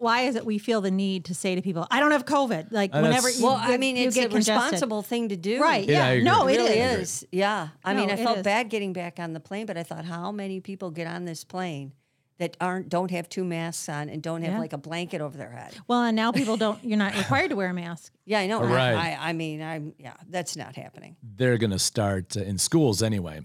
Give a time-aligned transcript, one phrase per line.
[0.00, 2.72] why is it we feel the need to say to people, "I don't have COVID"?
[2.72, 4.56] Like Uh, whenever you Well, get, I mean, you it's get a congested.
[4.72, 5.60] responsible thing to do.
[5.60, 5.86] right?
[5.86, 7.00] Yeah, Yeah, no, It it really is.
[7.22, 7.26] is.
[7.32, 7.68] Yeah.
[7.84, 8.42] I mean, I felt is.
[8.42, 11.44] bad getting back on the plane, but I thought how many people get on this
[11.44, 11.92] plane
[12.38, 14.58] that aren't don't have two masks on and don't have Yeah.
[14.60, 15.74] like a blanket over their head.
[15.86, 16.82] Well, and now people don't.
[16.82, 18.12] You're not required to wear a mask.
[18.24, 18.60] Yeah, I know.
[18.62, 18.94] Right.
[18.94, 21.16] I, I, I mean, I'm yeah, that's not happening.
[21.22, 23.40] They're going to start uh, in schools anyway.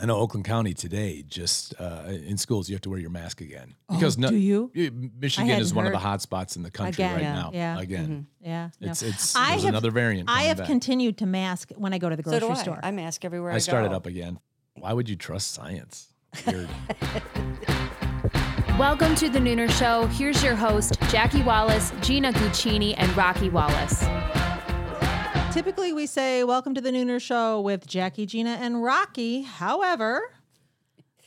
[0.00, 3.40] I know Oakland County today, just uh, in schools, you have to wear your mask
[3.40, 3.74] again.
[3.90, 4.70] Because Oh, do you?
[5.18, 7.34] Michigan hadn't is one of the hot spots in the country Again, right yeah.
[7.34, 7.50] now.
[7.52, 7.78] Yeah.
[7.78, 8.26] Again.
[8.40, 8.90] Yeah, no.
[8.90, 10.28] It's, it's, I have- another variant.
[10.30, 10.66] I have back.
[10.66, 12.62] continued to mask when I go to the So grocery do I.
[12.62, 12.80] store.
[12.82, 13.96] I mask everywhere I, I started go.
[13.96, 14.40] up again.
[14.74, 16.12] Why would you trust science?
[16.46, 16.68] Weird.
[18.78, 20.06] Welcome to the Nooner Show.
[20.06, 24.02] Here's your host, Jackie Wallace, Gina Guccini, and Rocky Wallace.
[25.52, 29.42] Typically, we say, Welcome to the Nooner Show with Jackie, Gina, and Rocky.
[29.42, 30.32] However,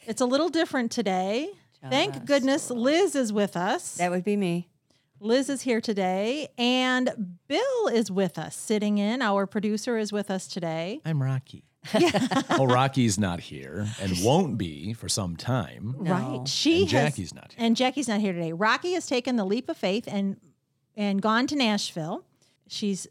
[0.08, 1.52] it's a little different today.
[1.92, 3.98] Thank goodness Liz is with us.
[3.98, 4.68] That would be me.
[5.20, 9.22] Liz is here today, and Bill is with us, sitting in.
[9.22, 11.02] Our producer is with us today.
[11.06, 11.64] I'm Rocky.
[12.50, 15.94] well, Rocky's not here and won't be for some time.
[16.00, 16.48] Right.
[16.48, 17.64] She And has, Jackie's not here.
[17.64, 18.54] And Jackie's not here today.
[18.54, 20.38] Rocky has taken the leap of faith and
[20.98, 22.26] and gone to Nashville.
[22.68, 23.06] She's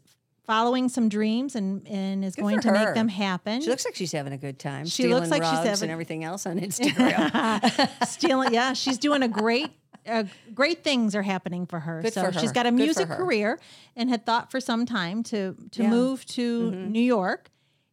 [0.45, 2.73] following some dreams and, and is going to her.
[2.85, 3.61] make them happen.
[3.61, 4.85] She looks like she's having a good time.
[4.85, 8.05] She stealing looks like she's having- and everything else on Instagram.
[8.07, 8.53] stealing.
[8.53, 9.69] Yeah, she's doing a great,
[10.07, 12.01] uh, great things are happening for her.
[12.01, 12.53] Good so for she's her.
[12.53, 13.59] got a Good music career
[13.95, 15.85] and had thought for some time to to Yeah.
[15.85, 15.89] Mm-hmm.
[15.95, 17.49] move to New York,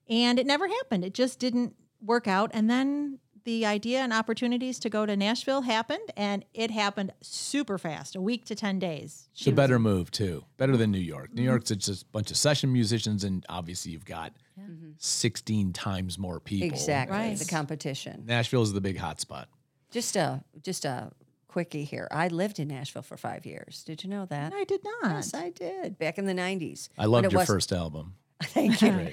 [0.08, 1.04] and it never happened.
[1.04, 2.50] It just didn't work out.
[2.52, 7.78] And then the idea and opportunities to go to Nashville happened, and it happened super
[7.78, 9.28] fast, a week to ten days.
[9.34, 10.44] It's a better move, too.
[10.56, 11.32] Better than New York.
[11.32, 11.50] New mm-hmm.
[11.50, 14.90] York's it's just a bunch of session musicians, and obviously you've got mm-hmm.
[14.98, 16.68] 16 times more people.
[16.68, 17.16] exactly.
[17.16, 17.38] Right.
[17.38, 18.24] The competition.
[18.26, 19.48] Nashville is the big hot spot.
[19.90, 21.12] Just a just a
[21.48, 22.08] quickie here.
[22.10, 23.84] I lived in Nashville for five years.
[23.84, 24.54] Did you know that?
[24.54, 25.12] I did not.
[25.12, 25.98] Yes, I did.
[25.98, 26.88] Back in the nineties.
[26.96, 28.14] I loved your first album.
[28.42, 29.08] Thank you.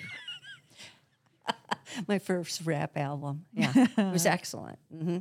[1.95, 2.07] Great.
[2.07, 3.45] My first rap album.
[3.53, 4.79] Yeah, it was excellent.
[4.91, 5.17] hmm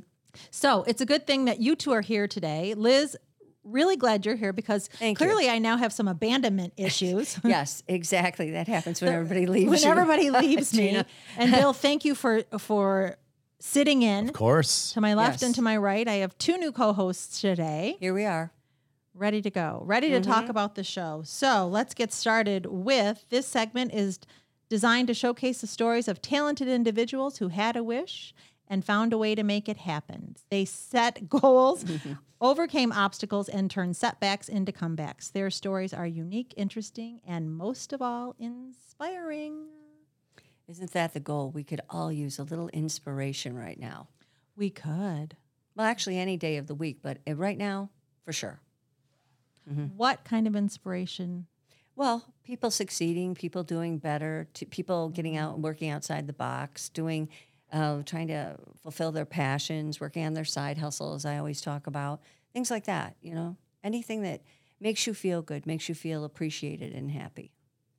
[0.50, 2.74] So it's a good thing that you two are here today.
[2.74, 3.16] Liz,
[3.64, 5.26] really glad you're here because Thank you.
[5.26, 7.38] clearly I now have some abandonment issues.
[7.44, 8.52] Yes, exactly.
[8.52, 9.70] That happens when everybody leaves.
[9.70, 9.88] when you.
[9.88, 11.02] everybody leaves me.
[11.36, 13.16] And Bill, thank you for for
[13.60, 14.28] sitting in.
[14.28, 14.92] Of course.
[14.92, 15.42] To my left Yes.
[15.42, 18.52] and to my right, I have two new co-hosts today, Here we are.
[19.14, 21.22] ready to go, ready to talk about the show.
[21.24, 24.20] So let's get started with this segment is
[24.68, 28.34] designed to showcase the stories of talented individuals who had a wish
[28.68, 30.36] and found a way to make it happen.
[30.50, 31.84] They set goals,
[32.40, 35.32] overcame obstacles, and turned setbacks into comebacks.
[35.32, 39.66] Their stories are unique, interesting, and most of all, inspiring.
[40.68, 41.50] Isn't that the goal?
[41.50, 44.08] We could all use a little inspiration right now.
[44.54, 45.36] We could.
[45.74, 47.90] Well, actually, any day of the week, but uh, right now,
[48.24, 48.60] for sure.
[49.96, 51.46] What kind of inspiration?
[51.98, 57.28] Well, people succeeding, people doing better, people getting out and working outside the box, doing,
[57.72, 61.88] uh, trying to fulfill their passions, working on their side hustle, as I always talk
[61.88, 62.20] about,
[62.52, 63.16] things like that.
[63.20, 64.42] You know, anything that
[64.78, 67.50] makes you feel good, makes you feel appreciated and happy.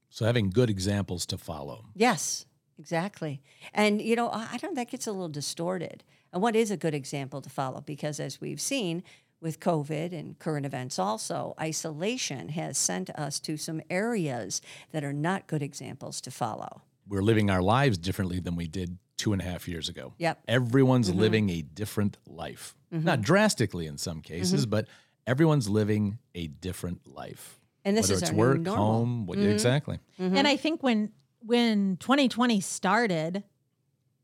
[0.09, 1.87] So having good examples to follow.
[1.93, 2.45] Yes,
[2.79, 3.41] exactly.
[3.73, 6.05] And you know, I I don't that gets a little distorted.
[6.31, 7.81] And what is a good example to follow?
[7.81, 9.03] Because as we've seen
[9.41, 14.61] with COVID and current events also, isolation has sent us to some areas
[14.91, 16.81] that are not good examples to follow.
[17.07, 20.13] We're living our lives differently than we did two and a half years ago.
[20.17, 20.41] Yep.
[20.47, 21.19] Everyone's mm-hmm.
[21.19, 22.75] living a different life.
[22.93, 23.05] Mm-hmm.
[23.05, 24.71] Not drastically in some cases, mm-hmm.
[24.71, 24.87] but
[25.27, 27.59] everyone's living a different life.
[27.85, 28.85] And this Whether is it's work, normal.
[28.85, 29.99] home, what, exactly.
[30.17, 31.11] And I think when
[31.41, 33.43] when 2020 started,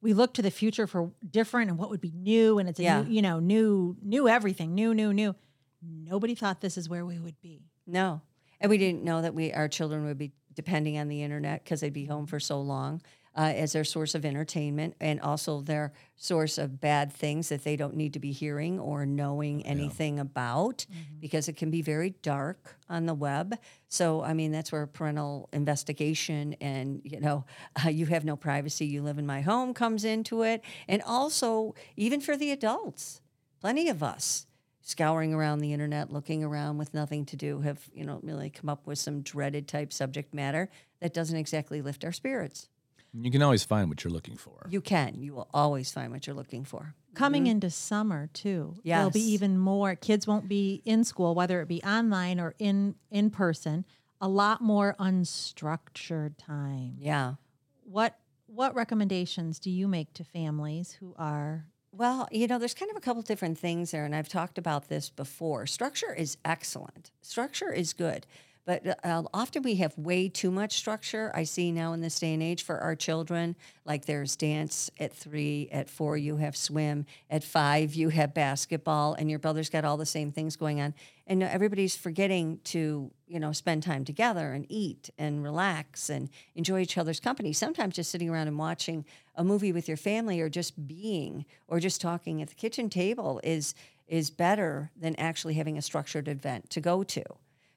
[0.06, 2.84] we look to the future for different and what would be new, and it's a
[2.84, 3.02] Yeah.
[3.02, 5.34] new, you know, new, new everything, new, new, new.
[5.82, 7.64] Nobody thought this is where we would be.
[7.88, 8.22] No.
[8.62, 11.82] And we didn't know that we our children would be depending on the internet because
[11.82, 13.02] they'd be home for so long
[13.36, 17.76] uh, as their source of entertainment and also their source of bad things that they
[17.76, 20.86] don't need to be hearing or knowing anything about
[21.20, 23.58] because it can be very dark on the web.
[23.90, 27.46] So, I mean, that's where parental investigation and, you know,
[27.86, 30.64] uh, you have no privacy, you live in my home comes into it.
[30.88, 33.22] And also, even for the adults,
[33.60, 34.48] plenty of us
[34.82, 38.70] scouring around the internet, looking around with nothing to do, have you know really come
[38.70, 40.70] up with some dreaded type subject matter
[41.02, 42.70] that doesn't exactly lift our spirits.
[43.18, 44.68] You can always find what you're looking for.
[44.70, 46.94] You can, you will always find what you're looking for.
[47.14, 49.30] Coming into summer too, there'll be Mm-hmm.
[49.30, 49.96] Even more.
[49.96, 53.86] Kids won't be in school, whether it be online or in in person.
[54.20, 56.96] A lot more unstructured time.
[57.00, 57.36] Yeah.
[57.84, 58.18] What
[58.48, 62.98] what recommendations do you make to families who are Well, you know, there's kind of
[62.98, 65.66] a couple different things there, and I've talked about this before.
[65.68, 67.12] Structure is excellent.
[67.22, 68.26] Structure is good,
[68.66, 71.32] but uh, often we have way too much structure.
[71.36, 75.14] I see now in this day and age for our children, like there's dance at
[75.14, 79.86] three, at four you have swim, at five you have basketball, and your brother's got
[79.86, 80.96] all the same things going on,
[81.28, 86.80] and everybody's forgetting to you know spend time together and eat and relax and enjoy
[86.80, 87.54] each other's company.
[87.54, 91.80] Sometimes just sitting around and watching a movie with your family, or just being, or
[91.80, 93.76] just talking at the kitchen table is
[94.08, 97.24] is better than actually having a structured event to go to.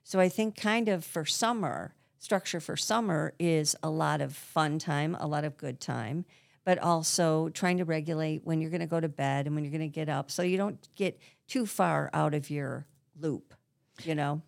[0.08, 4.78] So I think kind of for summer, structure for summer is a lot of fun
[4.78, 6.24] time, a lot of good time,
[6.64, 9.70] but also trying to regulate when you're going to go to bed and when you're
[9.70, 12.86] going to get up so you don't get too far out of your
[13.20, 13.52] loop,
[14.02, 14.40] you know?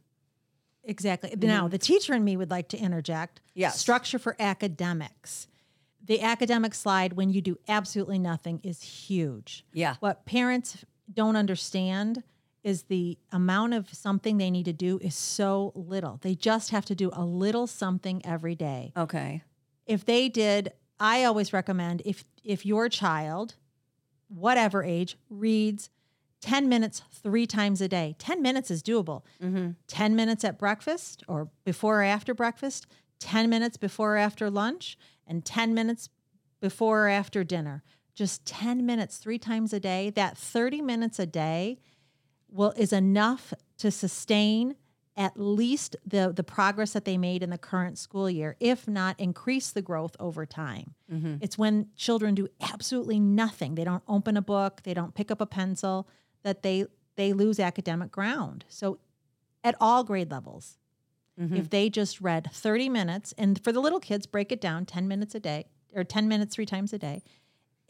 [0.83, 1.35] Exactly.
[1.37, 1.73] Now, mm-hmm.
[1.73, 3.43] the teacher in me would like to interject.
[3.53, 3.79] Yes.
[3.79, 5.47] Structure for academics.
[6.03, 9.67] The academic slide, when you do absolutely nothing, is huge.
[9.75, 9.97] Yeah.
[10.01, 12.23] What parents don't understand
[12.63, 16.19] is the amount of something they need to do is so little.
[16.23, 18.93] They just have to do a little something every day.
[18.97, 19.43] Okay.
[19.87, 23.55] If they did, I always recommend if if your child,
[24.29, 25.91] whatever age, reads
[26.41, 28.15] 10 minutes three times a day.
[28.19, 29.23] 10 minutes is doable.
[29.43, 29.71] Mm-hmm.
[29.89, 32.87] 10 minutes at breakfast or before or after breakfast,
[33.21, 34.97] 10 minutes before or after lunch,
[35.27, 36.09] and 10 minutes
[36.61, 37.83] before or after dinner.
[38.15, 40.11] Just 10 minutes three times a day.
[40.11, 41.79] That 30 minutes a day
[42.53, 44.77] will is enough to sustain
[45.17, 49.19] at least the the progress that they made in the current school year if not
[49.19, 50.95] increase the growth over time.
[51.13, 51.37] Mm-hmm.
[51.41, 53.75] It's when children do absolutely nothing.
[53.75, 56.09] They don't open a book they don't pick up a pencil
[56.43, 56.87] that they
[57.17, 58.65] they lose academic ground.
[58.69, 58.99] So
[59.63, 60.79] at all grade levels.
[61.39, 61.57] Mm-hmm.
[61.57, 65.09] If they just read 30 minutes and for the little kids break it down 10
[65.09, 67.23] minutes a day or 10 minutes three times a day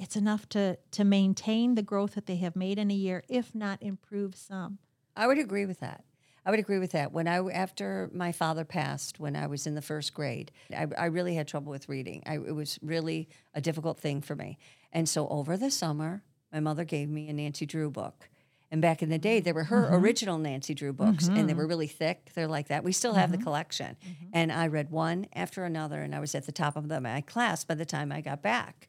[0.01, 3.55] it's enough to to maintain the growth that they have made in a year if
[3.55, 4.79] not improve some
[5.17, 6.05] I would agree with that.
[6.47, 7.13] I would agree with that.
[7.13, 11.07] When I after my father passed, when I was in the first grade, I, I
[11.07, 12.23] really had trouble with reading.
[12.25, 14.59] I, it was really a difficult thing for me.
[14.93, 18.31] And so over the summer, my mother gave me a Nancy Drew book.
[18.73, 19.97] And back in the day, they were her mm-hmm.
[19.97, 21.59] original Nancy Drew books, and they mm-hmm.
[21.59, 22.31] were really thick.
[22.35, 22.85] They're like that.
[22.85, 23.45] We still have the mm-hmm.
[23.45, 23.97] collection.
[24.33, 27.65] And I read one after another, and I was at the top of my class
[27.65, 28.89] by the time I got back.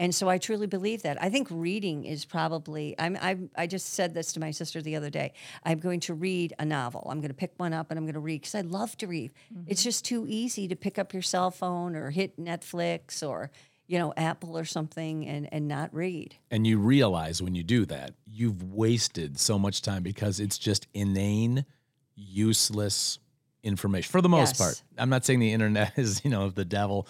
[0.00, 1.22] And so I truly believe that.
[1.22, 2.94] I think reading is probably.
[2.98, 3.18] I'm.
[3.20, 3.36] I.
[3.54, 5.34] I just said this to my sister the other day.
[5.62, 7.06] I'm going to read a novel.
[7.10, 9.06] I'm going to pick one up and I'm going to read because I love to
[9.06, 9.30] read.
[9.52, 9.70] Mm-hmm.
[9.70, 13.50] It's just too easy to pick up your cell phone or hit Netflix or
[13.88, 16.34] you know Apple or something and and not read.
[16.50, 20.86] And you realize when you do that, you've wasted so much time because it's just
[20.94, 21.66] inane,
[22.14, 23.18] useless
[23.62, 24.58] information for the most Yes.
[24.58, 24.82] part.
[24.98, 27.06] I'm not saying the internet is, you know, the devil.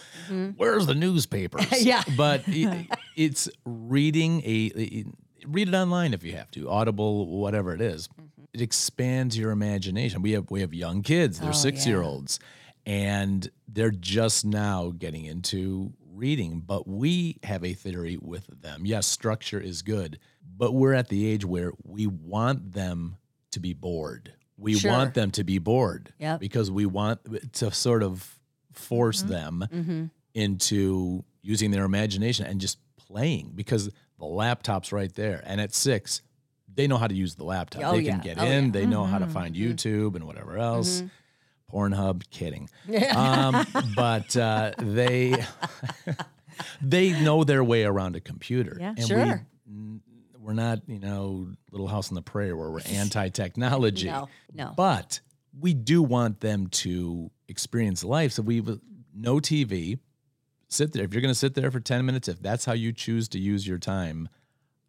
[0.56, 1.62] Where's the newspapers?
[1.66, 1.86] Mm-hmm.
[1.86, 2.02] Yeah.
[2.16, 5.04] But i- it's reading a,
[5.46, 8.08] read it online if you have to, Audible, whatever it is.
[8.08, 8.24] Mm-hmm.
[8.52, 10.22] It expands your imagination.
[10.22, 12.40] We have we have young kids, they're Oh, 6 year olds,
[12.84, 16.60] and they're just now getting into reading.
[16.66, 18.84] But we have a theory with them.
[18.86, 20.18] Yes, structure is good,
[20.56, 23.18] but we're at the age where we want them
[23.52, 24.32] to be bored.
[24.60, 24.92] We Sure.
[24.92, 26.40] want them to be bored Yep.
[26.40, 27.20] because we want
[27.54, 28.38] to sort of
[28.72, 29.32] force mm-hmm.
[29.32, 30.04] them mm-hmm.
[30.34, 35.42] into using their imagination and just playing because the laptop's right there.
[35.46, 36.20] And at six,
[36.72, 37.82] they know how to use the laptop.
[37.84, 38.34] Oh, they can yeah.
[38.34, 38.70] get Oh, in, yeah.
[38.70, 39.34] they know how to mm-hmm.
[39.34, 41.02] find YouTube and whatever else.
[41.72, 42.68] Pornhub, kidding.
[43.14, 45.34] Um, but uh, they
[46.82, 48.76] they know their way around a computer.
[48.78, 48.94] Yeah.
[48.96, 49.46] and Sure.
[49.66, 50.00] We,
[50.50, 54.08] we're not, you know, Little House on the Prairie where we're anti-technology.
[54.08, 54.72] No, no.
[54.76, 55.20] But
[55.60, 58.32] we do want them to experience life.
[58.32, 58.60] So we
[59.14, 60.00] no TV.
[60.68, 61.04] Sit there.
[61.04, 63.38] If you're going to sit there for 10 minutes, if that's how you choose to
[63.38, 64.28] use your time,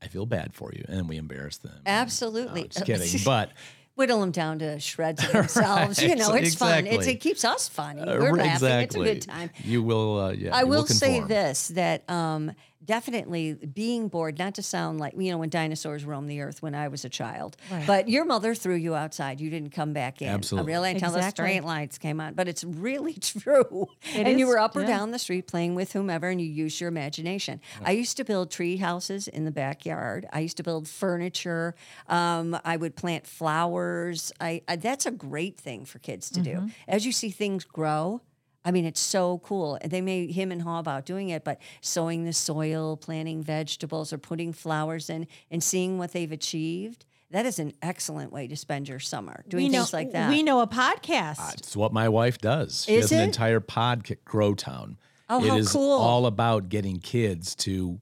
[0.01, 0.83] I feel bad for you.
[0.87, 1.79] And we embarrass them.
[1.85, 2.69] Absolutely.
[2.75, 3.19] No, kidding.
[3.25, 3.51] But
[3.95, 6.01] Whittle them down to shreds of themselves.
[6.01, 6.87] You know, Right, it's fun.
[6.87, 8.01] It's, it keeps us funny.
[8.01, 8.51] uh, We're laughing.
[8.51, 9.09] exactly.
[9.11, 9.49] It's a good time.
[9.63, 10.55] You will, uh, yeah.
[10.55, 12.53] I will say this that um,
[12.83, 16.73] definitely being bored, not to sound like, you know, when dinosaurs roamed the earth when
[16.75, 17.85] I was a child, Right.
[17.85, 19.39] but your mother threw you outside.
[19.39, 20.29] You didn't come back in.
[20.29, 20.71] Absolutely.
[20.71, 21.45] Really, until the Exactly.
[21.45, 22.33] street lights came on.
[22.33, 23.87] But it's really true.
[24.15, 24.87] It and you were up or yeah.
[24.87, 27.61] down the street playing with whomever and you used your imagination.
[27.83, 30.25] I used to build tree houses in the backyard.
[30.33, 31.75] I used to build furniture.
[32.07, 34.31] Um, I would plant flowers.
[34.41, 36.65] I, I That's a great thing for kids to Mm-hmm.
[36.67, 36.71] do.
[36.87, 38.21] As you see things grow,
[38.63, 39.79] I mean, it's so cool.
[39.83, 44.17] They may him and haw about doing it, but sowing the soil, planting vegetables, or
[44.19, 47.05] putting flowers in and seeing what they've achieved.
[47.31, 50.29] That is an excellent way to spend your summer doing we know, things like that.
[50.29, 51.39] We know a podcast.
[51.39, 52.83] Uh, it's what my wife does.
[52.85, 54.97] She Is has an entire pod, Grow Town.
[55.29, 55.93] Oh, It how is cool.
[55.97, 57.99] all about getting kids to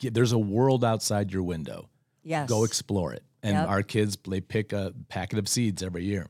[0.00, 1.88] Get- There's a world outside your window.
[2.22, 2.48] Yes.
[2.48, 3.24] Go explore it.
[3.42, 3.68] And Yep.
[3.68, 6.28] our kids, they pick a packet of seeds every year.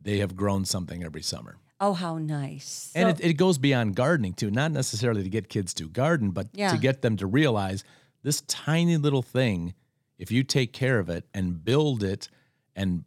[0.00, 1.56] They have grown something every summer.
[1.80, 2.92] Oh, how nice.
[2.94, 6.48] And it, it goes beyond gardening too, not necessarily to get kids to garden, but
[6.52, 6.72] Yeah.
[6.72, 7.84] to get them to realize
[8.22, 9.74] this tiny little thing,
[10.18, 12.28] if you take care of it and build it
[12.76, 13.04] and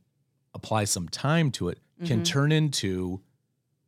[0.54, 2.08] apply some time to it, Mm-hmm.
[2.08, 3.22] can turn into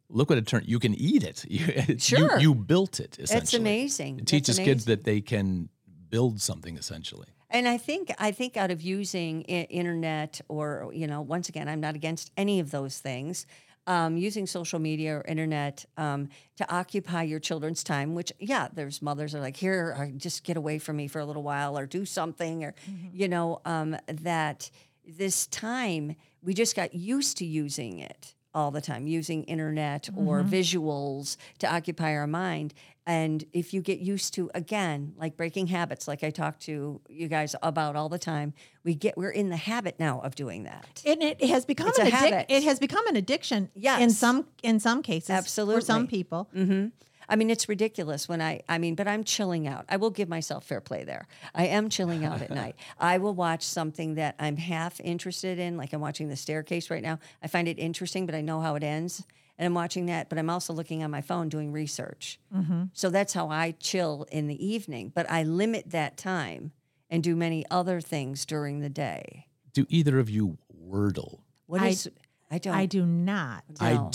[0.10, 0.68] look what it turned.
[0.68, 1.44] You can eat it.
[1.50, 2.40] You, you- Sure.
[2.40, 3.42] you, built it essentially.
[3.42, 4.20] It's amazing.
[4.20, 5.70] It teaches kids that they can
[6.10, 7.26] build something essentially.
[7.50, 11.80] And I think I think out of using internet or you know once again I'm
[11.80, 13.48] not against any of those things.
[13.88, 19.02] Um, using social media or internet um, to occupy your children's time, which yeah, there's
[19.02, 22.04] mothers are like here, just get away from me for a little while, or do
[22.06, 22.74] something, or
[23.14, 24.72] you know um, that
[25.08, 30.42] this time we just got used to using it all the time, using internet or
[30.42, 32.74] visuals to occupy our mind.
[33.08, 37.28] And if you get used to again, like breaking habits, like I talk to you
[37.28, 41.04] guys about all the time, we get we're in the habit now of doing that.
[41.06, 43.70] And it has become It's an a addic- It has become an addiction.
[43.76, 45.76] in some in some cases, Absolutely.
[45.76, 46.50] for some people.
[46.54, 46.88] hmm
[47.28, 49.86] I mean, it's ridiculous when I, I mean, but I'm chilling out.
[49.90, 51.28] I will give myself fair play there.
[51.54, 52.76] I am chilling out at night.
[53.00, 57.04] I will watch something that I'm half interested in, like I'm watching The Staircase right
[57.04, 57.20] now.
[57.44, 59.24] I find it interesting, but I know how it ends.
[59.58, 62.40] And I'm watching that, but I'm also looking on my phone doing research.
[62.54, 62.84] Mm-hmm.
[62.94, 65.12] So that's how I chill in the evening.
[65.16, 66.74] But I limit that time
[67.10, 69.48] and do many other things during the day.
[69.72, 71.40] Do either of you Wordle?
[71.68, 72.10] What I- is?
[72.52, 72.76] I, don't.
[72.76, 73.64] I do not.
[73.80, 74.10] I No.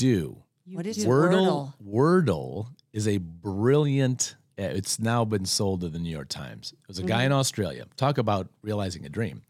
[0.68, 0.76] Do.
[0.76, 2.24] What is Wordle, Wordle?
[2.26, 4.36] Wordle is a brilliant.
[4.58, 6.72] uh, It's now been sold to the New York Times.
[6.72, 7.86] It was a guy in Australia.
[7.96, 9.42] Talk about realizing a dream.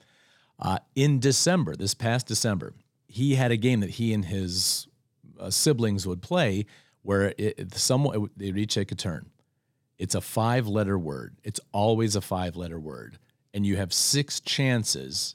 [0.59, 2.75] Uh, in December, this past December,
[3.09, 4.87] he had a game that he and his
[5.38, 6.67] uh, siblings would play,
[7.02, 9.31] where it, it, someone they'd each take a turn.
[9.99, 11.37] It's a five-letter word.
[11.43, 13.19] It's always a five-letter word,
[13.55, 15.35] and you have six chances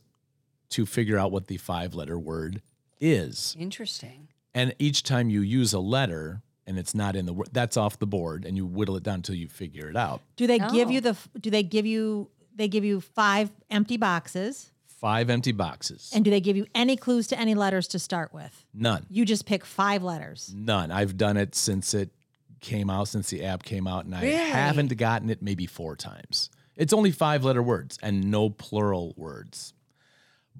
[0.69, 2.61] to figure out what the five-letter word
[2.99, 3.55] is.
[3.59, 4.27] Interesting.
[4.55, 7.99] And each time you use a letter and it's not in the word, that's off
[7.99, 10.21] the board, and you whittle it down until you figure it out.
[10.35, 10.91] Do they give Oh.
[10.91, 11.15] you the?
[11.39, 12.29] Do they give you?
[12.55, 16.09] They give you five empty boxes, Five empty boxes.
[16.15, 18.65] and do they give you any clues to any letters to start with?
[18.73, 19.05] None.
[19.09, 20.51] You just pick five letters.
[20.55, 20.89] None.
[20.89, 22.09] I've done it since it
[22.61, 24.35] came out, since the app came out, and I Really?
[24.37, 26.49] haven't gotten it maybe four times.
[26.77, 29.73] It's only five letter words and no plural words.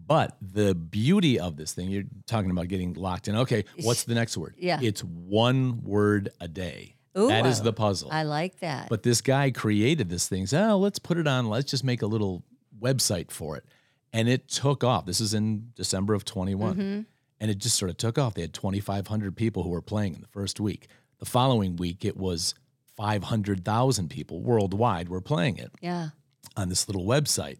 [0.08, 3.36] But the beauty of this thing, you're talking about getting locked in.
[3.38, 4.56] Okay, what's the next word?
[4.58, 4.80] Yeah.
[4.82, 6.96] It's one word a day.
[7.18, 8.10] Ooh, that is the puzzle.
[8.12, 8.90] I like that.
[8.90, 10.46] But this guy created this thing.
[10.48, 11.48] So oh, let's put it on.
[11.50, 12.44] Let's just make a little
[12.80, 13.64] website for it.
[14.12, 15.06] And it took off.
[15.06, 16.74] This is in December of 21.
[16.74, 17.02] Mm-hmm.
[17.40, 18.34] And it just sort of took off.
[18.34, 20.88] They had 2,500 people who were playing in the first week.
[21.20, 22.54] The following week, it was
[22.96, 26.10] 500,000 people worldwide were playing it yeah.
[26.56, 27.58] on this little website.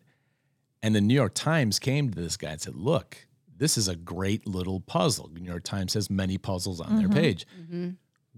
[0.86, 3.26] And the New York Times came to this guy and said, Look,
[3.58, 5.32] this is a great little puzzle.
[5.34, 7.18] The New York Times has many puzzles on their mm-hmm.
[7.18, 7.48] page.
[7.60, 7.90] Mm-hmm.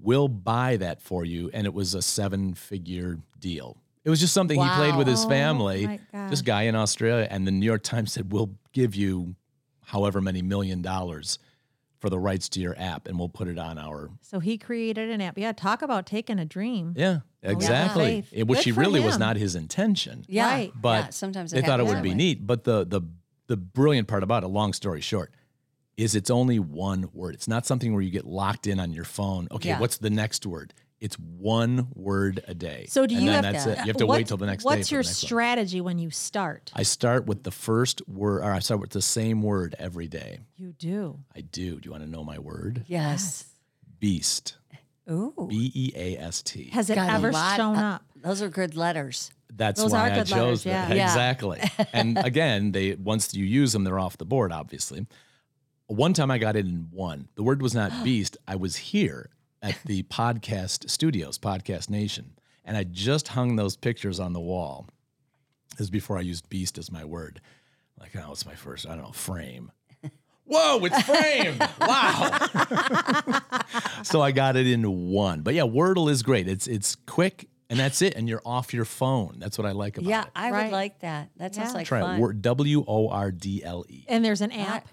[0.02, 1.50] We'll buy that for you.
[1.54, 3.76] And it was a seven figure deal.
[4.06, 7.28] It was just something he played with his oh family, Oh, this guy in Australia.
[7.30, 9.36] And the New York Times said, We'll give you
[9.84, 11.40] however many million dollars
[12.00, 14.10] for the rights to your app and we'll put it on our.
[14.22, 15.38] So he created an app.
[15.38, 16.94] Yeah, talk about taking a dream.
[16.96, 18.06] Yeah, exactly.
[18.22, 18.30] faith.
[18.32, 20.26] It- which Good he for really was not his intention.
[20.28, 20.46] Yeah.
[20.50, 20.72] Right.
[20.80, 22.16] but yeah, sometimes they thought it would be way.
[22.16, 22.46] neat.
[22.48, 23.02] But the the
[23.48, 25.32] the brilliant part about it, long story short,
[25.96, 27.34] is it's only one word.
[27.34, 29.48] It's not something where you get locked in on your phone.
[29.52, 29.80] Okay, Yeah.
[29.80, 30.74] what's the next word?
[31.00, 32.88] It's one word a day.
[32.90, 33.78] So do And you then have that's to- it.
[33.80, 34.68] You have to What- wait till the next day.
[34.68, 35.28] What's your the next one.
[35.28, 36.72] strategy when you start?
[36.74, 40.40] I start with the first word, or I start with the same word every day.
[40.56, 41.20] You do.
[41.36, 41.80] I do.
[41.80, 42.84] Do you want to know my word?
[42.88, 43.46] Yes.
[44.00, 44.58] Beast.
[45.10, 45.34] Ooh.
[45.48, 46.70] B E A S T.
[46.74, 48.04] Has it Got ever shown of- up?
[48.24, 49.32] Those are good letters.
[49.54, 50.90] That's Those why are I good chose letters, that.
[50.90, 50.96] yeah.
[50.96, 51.06] Yeah.
[51.06, 51.62] Exactly.
[51.94, 55.06] and again, they once you use them, they're off the board, obviously.
[55.86, 57.30] One time I got it in one.
[57.36, 58.36] The word was not beast.
[58.48, 59.30] I was here
[59.62, 62.34] at the podcast studios, Podcast Nation,
[62.66, 64.88] and I just hung those pictures on the wall.
[65.72, 67.42] This is before I used beast as my word.
[68.00, 69.72] Like, oh, it's my first, I don't know, frame.
[70.46, 71.58] Whoa, it's frame.
[71.82, 72.50] wow.
[74.04, 75.42] so I got it in one.
[75.42, 76.48] But yeah, Wordle is great.
[76.48, 78.16] It's it's quick and that's it.
[78.16, 79.36] And you're off your phone.
[79.40, 80.28] That's what I like about Yeah, it.
[80.36, 80.64] Yeah, I Right.
[80.66, 81.30] would like that.
[81.38, 81.74] That sounds Yeah.
[81.74, 82.16] like Try fun.
[82.18, 82.22] it.
[82.22, 84.06] Word W O R D L E.
[84.08, 84.88] And there's an app.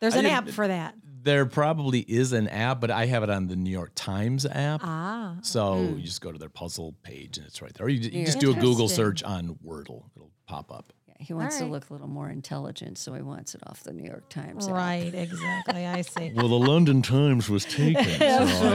[0.00, 0.94] There's I an app for that.
[1.20, 4.80] There probably is an app, but I have it on the New York Times app.
[4.84, 5.36] Ah.
[5.42, 7.86] So you just go to their puzzle page and it's right there.
[7.86, 10.04] Or you, you just do a Google search on Wordle.
[10.16, 10.92] It'll pop up.
[11.18, 11.66] Yeah, He wants right.
[11.66, 14.66] to look a little more intelligent, so he wants it off the New York Times.
[14.68, 14.74] app.
[14.74, 15.86] Right, exactly.
[15.86, 16.32] I see.
[16.34, 18.26] Well, the London Times was taken, so I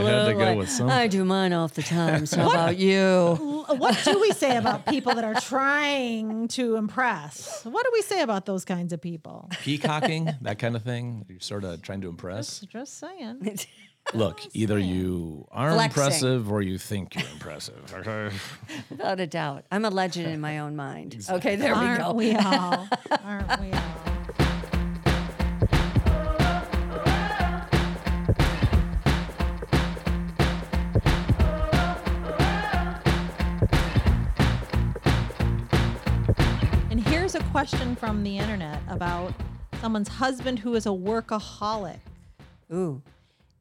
[0.02, 0.94] had to go with something.
[0.96, 2.34] I do mine off the Times.
[2.34, 3.64] How about you?
[3.78, 7.64] What do we say about people that are trying to impress?
[7.64, 9.48] What do we say about those kinds of people?
[9.62, 11.24] Peacocking, that kind of thing.
[11.28, 12.60] You're sort of trying to impress.
[12.60, 13.58] Just saying.
[14.12, 16.02] Look, either you are Flexing.
[16.02, 17.92] impressive or you think you're impressive.
[17.94, 18.34] Okay.
[18.90, 19.64] Without a doubt.
[19.72, 21.24] I'm a legend in my own mind.
[21.34, 22.12] Okay, there we Aren't go.
[22.12, 22.88] we all?
[23.24, 23.82] Aren't we all?
[36.90, 39.32] And here's a question from the internet about
[39.80, 41.98] someone's husband who is a workaholic.
[42.72, 43.02] Ooh.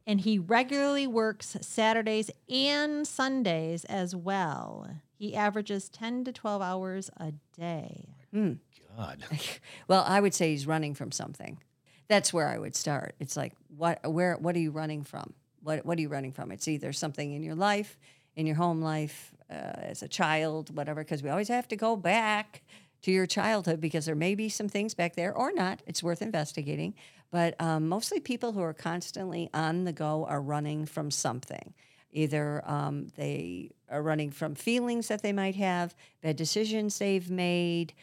[0.06, 4.90] And he regularly works Saturdays and Sundays as well.
[5.18, 8.10] He averages 10 to 12 hours a day.
[8.98, 9.24] God.
[9.88, 11.60] Well, I would say he's running from something.
[12.08, 13.16] That's where I would start.
[13.20, 15.34] It's like what where what are you running from?
[15.62, 16.52] What what are you running from?
[16.52, 17.98] It's either something in your life,
[18.36, 21.04] in your home life, uh, as a child, whatever.
[21.04, 22.62] Because we always have to go back
[23.04, 25.82] to your childhood because there may be some things back there or not.
[25.86, 26.94] It's worth investigating.
[27.34, 31.74] But um, mostly people who are constantly on the go are running from something.
[32.12, 37.96] Either um, they are running from feelings that they might have, bad decisions they've made,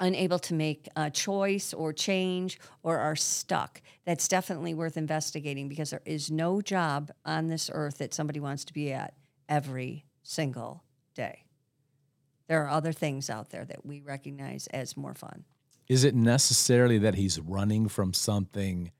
[0.00, 3.80] unable to make a choice or change or are stuck.
[4.06, 8.64] That's definitely worth investigating because there is no job on this earth that somebody wants
[8.64, 9.14] to be at
[9.48, 10.82] every single
[11.14, 11.44] day.
[12.48, 15.44] There are other things out there that we recognize as more fun.
[15.88, 18.90] Is it necessarily that he's running from something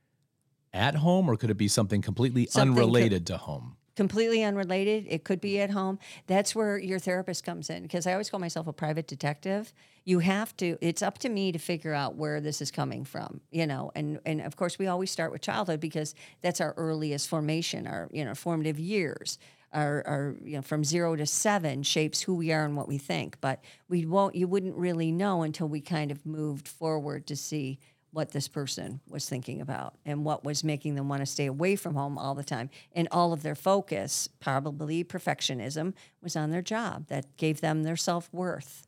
[0.72, 3.76] at home, or could it be something completely Something unrelated to home?
[3.96, 5.06] completely unrelated.
[5.08, 5.98] It could be at home.
[6.26, 9.72] That's where your therapist comes in because I always call myself a private detective.
[10.04, 10.76] You have to.
[10.80, 13.40] It's up to me to figure out where this is coming from.
[13.50, 17.28] You know, and and of course we always start with childhood because that's our earliest
[17.28, 19.38] formation, our you know formative years.
[19.74, 22.96] Our, our you know from zero to seven shapes who we are and what we
[22.96, 24.34] think, but we won't.
[24.36, 27.80] You wouldn't really know until we kind of moved forward to see
[28.14, 31.74] what this person was thinking about and what was making them want to stay away
[31.74, 32.70] from home all the time.
[32.92, 37.96] And all of their focus, probably perfectionism, was on their job that gave them their
[37.96, 38.86] self worth.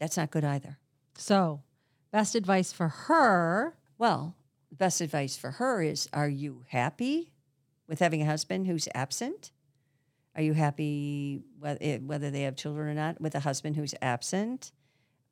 [0.00, 0.78] That's not good either.
[1.18, 1.62] So,
[2.10, 4.34] best advice for her Well,
[4.72, 7.32] best advice for her is Are you happy
[7.86, 9.52] with having a husband who's absent?
[10.36, 14.70] Are you happy eh, whether they have children or not with a husband who's absent?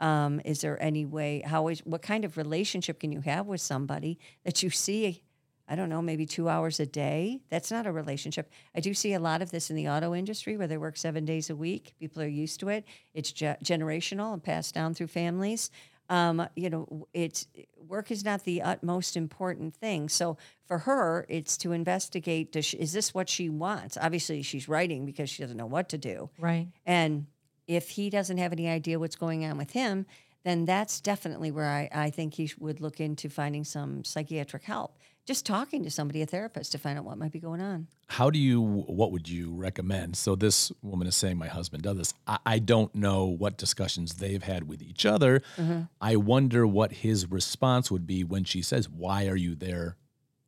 [0.00, 1.42] Um, is there any way?
[1.44, 5.22] How is what kind of relationship can you have with somebody that you see?
[5.68, 7.40] I don't know, maybe two hours a day.
[7.48, 8.50] That's not a relationship.
[8.74, 11.24] I do see a lot of this in the auto industry where they work seven
[11.24, 11.94] days a week.
[11.98, 12.84] People are used to it.
[13.14, 15.70] It's ge- generational and passed down through families.
[16.10, 17.46] Um, you know, it's
[17.78, 20.10] work is not the utmost important thing.
[20.10, 23.96] So for her, it's to investigate: does she, is this what she wants?
[24.00, 26.30] Obviously, she's writing because she doesn't know what to do.
[26.38, 27.26] right And
[27.66, 30.06] if he doesn't have any idea what's going on with him,
[30.44, 34.98] then that's definitely where I, I think he would look into finding some psychiatric help.
[35.26, 37.86] Just talking to somebody, a therapist, to find out what might be going on.
[38.08, 40.18] How do you, what would you recommend?
[40.18, 42.14] So, this woman is saying, My husband does this.
[42.26, 45.40] I, I don't know what discussions they've had with each other.
[45.56, 45.84] Mm-hmm.
[45.98, 49.96] I wonder what his response would be when she says, Why are you there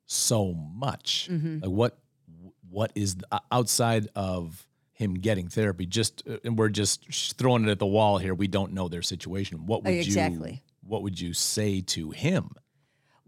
[0.07, 1.29] so much?
[1.61, 1.99] Like, what,
[2.69, 5.87] what is the, outside of him getting therapy?
[5.87, 8.35] Just, uh, and we're just throwing it at the wall here.
[8.35, 9.66] We don't know their situation.
[9.66, 10.51] What would exactly.
[10.51, 12.51] you, what would you say to him?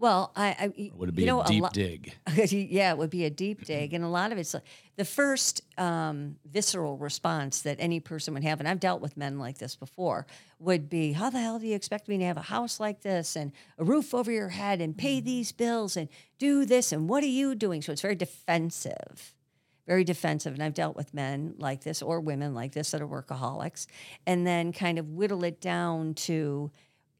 [0.00, 2.14] Well, I, I Would it be you know, a deep lo- dig?
[2.52, 4.62] yeah, it would be a deep dig, and a lot of it's like
[4.96, 9.40] the first um, visceral response that any person would have, and I've dealt with men
[9.40, 10.24] like this before,
[10.60, 13.34] would be, "How the hell do you expect me to have a house like this
[13.34, 16.08] and a roof over your head and pay these bills and
[16.38, 19.34] do this and what are you doing?" So it's very defensive,
[19.84, 23.08] very defensive, and I've dealt with men like this or women like this that are
[23.08, 23.88] workaholics,
[24.28, 26.70] and then kind of whittle it down to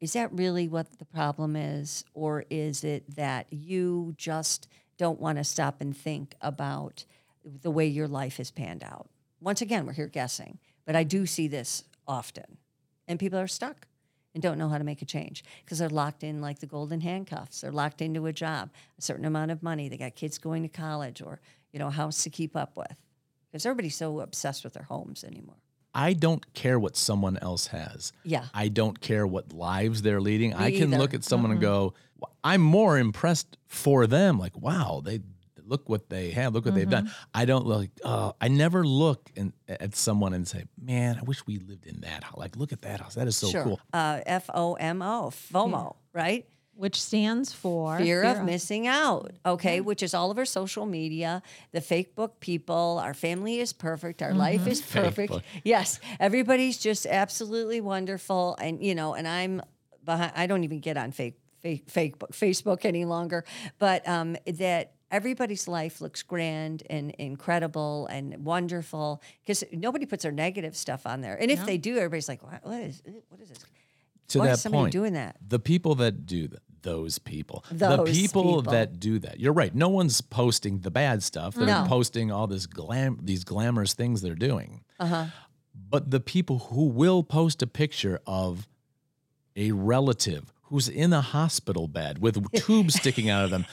[0.00, 2.04] is that really what the problem is?
[2.14, 7.04] Or is it that you just don't want to stop and think about
[7.44, 9.08] the way your life has panned out?
[9.40, 10.58] Once again we're here guessing
[10.88, 12.56] but i do see this often.
[13.06, 13.86] And people are stuck
[14.32, 17.02] and don't know how to make a change because they're locked in like the golden
[17.02, 17.60] handcuffs.
[17.60, 19.88] They're locked into a job a certain amount of money.
[19.88, 21.40] They got kids going to college or
[21.72, 22.96] you know a house to keep up with
[23.50, 25.56] because everybody's so obsessed with their homes anymore
[25.98, 28.12] I don't care what someone else has.
[28.24, 30.54] yeah I don't care what lives they're leading.
[30.54, 30.98] I can either.
[30.98, 31.94] look at someone and go,
[32.44, 34.38] I'm more impressed for them.
[34.38, 35.20] Like, wow, they
[35.68, 37.06] look what they have, look what they've done.
[37.06, 37.22] Mm-hmm.
[37.34, 37.88] I don't look.
[38.02, 42.00] Uh, I never look in, at someone and say, "Man, I wish we lived in
[42.00, 43.14] that house." Like, look at that house.
[43.14, 43.64] That is so sure.
[43.64, 43.80] cool.
[43.92, 46.46] Uh, F O M O, FOMO, right?
[46.78, 49.32] Which stands for Fear of missing out.
[49.44, 53.00] Okay, which is all of our social media, the fake book people.
[53.02, 54.22] Our family is perfect.
[54.22, 55.32] Our life is perfect.
[55.32, 55.42] book.
[55.64, 59.60] Yes, everybody's just absolutely wonderful, and you know, and I'm
[60.04, 60.32] behind.
[60.36, 63.44] I don't even get on fake fake fake book, Facebook any longer,
[63.80, 70.30] but um, that everybody's life looks grand and incredible and wonderful because nobody puts their
[70.30, 73.48] negative stuff on there, and if they do, everybody's like, what, what is what is
[73.48, 73.58] this?
[74.28, 75.36] To Why that is somebody point, doing that?
[75.46, 78.62] the people that do that, those people, the people, people.
[78.62, 79.40] that do that.
[79.40, 79.74] You're right.
[79.74, 81.54] No one's posting the bad stuff.
[81.54, 81.84] They're No.
[81.88, 84.82] posting all this glam, these glamorous things they're doing.
[84.98, 85.26] Uh-huh.
[85.90, 88.66] But the people who will post a picture of
[89.56, 93.64] a relative who's in a hospital bed with tubes sticking out of them.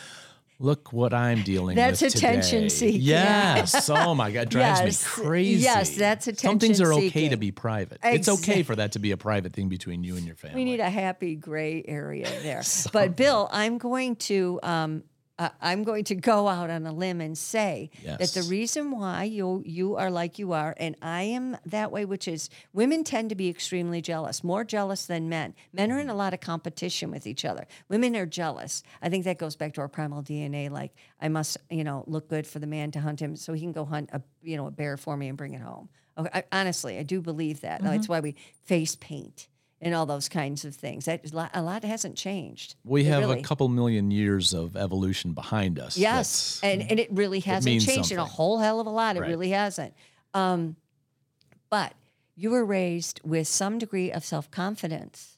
[0.58, 3.02] Look what I'm dealing That's with That's attention seeking.
[3.02, 3.90] Yes.
[3.90, 5.06] oh my God, it drives Yes.
[5.06, 5.64] me crazy.
[5.64, 8.00] Yes, that's attention Some things are okay to be private.
[8.04, 10.56] It's okay for that to be a private thing between you and your family.
[10.56, 12.64] We need a happy gray area there.
[12.94, 15.04] but Bill, I'm going to um,
[15.38, 19.24] uh, I'm going to go out on a limb and say that the reason why
[19.24, 23.30] you you are like you are, and I am that way, which is women tend
[23.30, 25.54] to be extremely jealous, more jealous than men.
[25.74, 27.68] Men are in a lot of competition with each other.
[27.90, 28.82] Women are jealous.
[29.02, 30.70] I think that goes back to our primal DNA.
[30.70, 33.62] Like I must, you know, look good for the man to hunt him, so he
[33.62, 35.90] can go hunt a you know a bear for me and bring it home.
[36.18, 37.84] Okay, I, honestly, I do believe that.
[37.84, 39.50] That's why we face paint
[39.86, 41.06] and all those kinds of things.
[41.06, 41.22] That
[41.54, 42.76] a lot, hasn't changed.
[42.84, 45.96] We It have really- a couple million years of evolution behind us.
[45.96, 49.16] Yes, and and it really hasn't means changed in a whole hell of a lot.
[49.16, 49.30] It Right.
[49.30, 49.94] really hasn't.
[50.34, 50.76] Um,
[51.70, 51.94] but
[52.36, 55.35] you were raised with some degree of self confidence,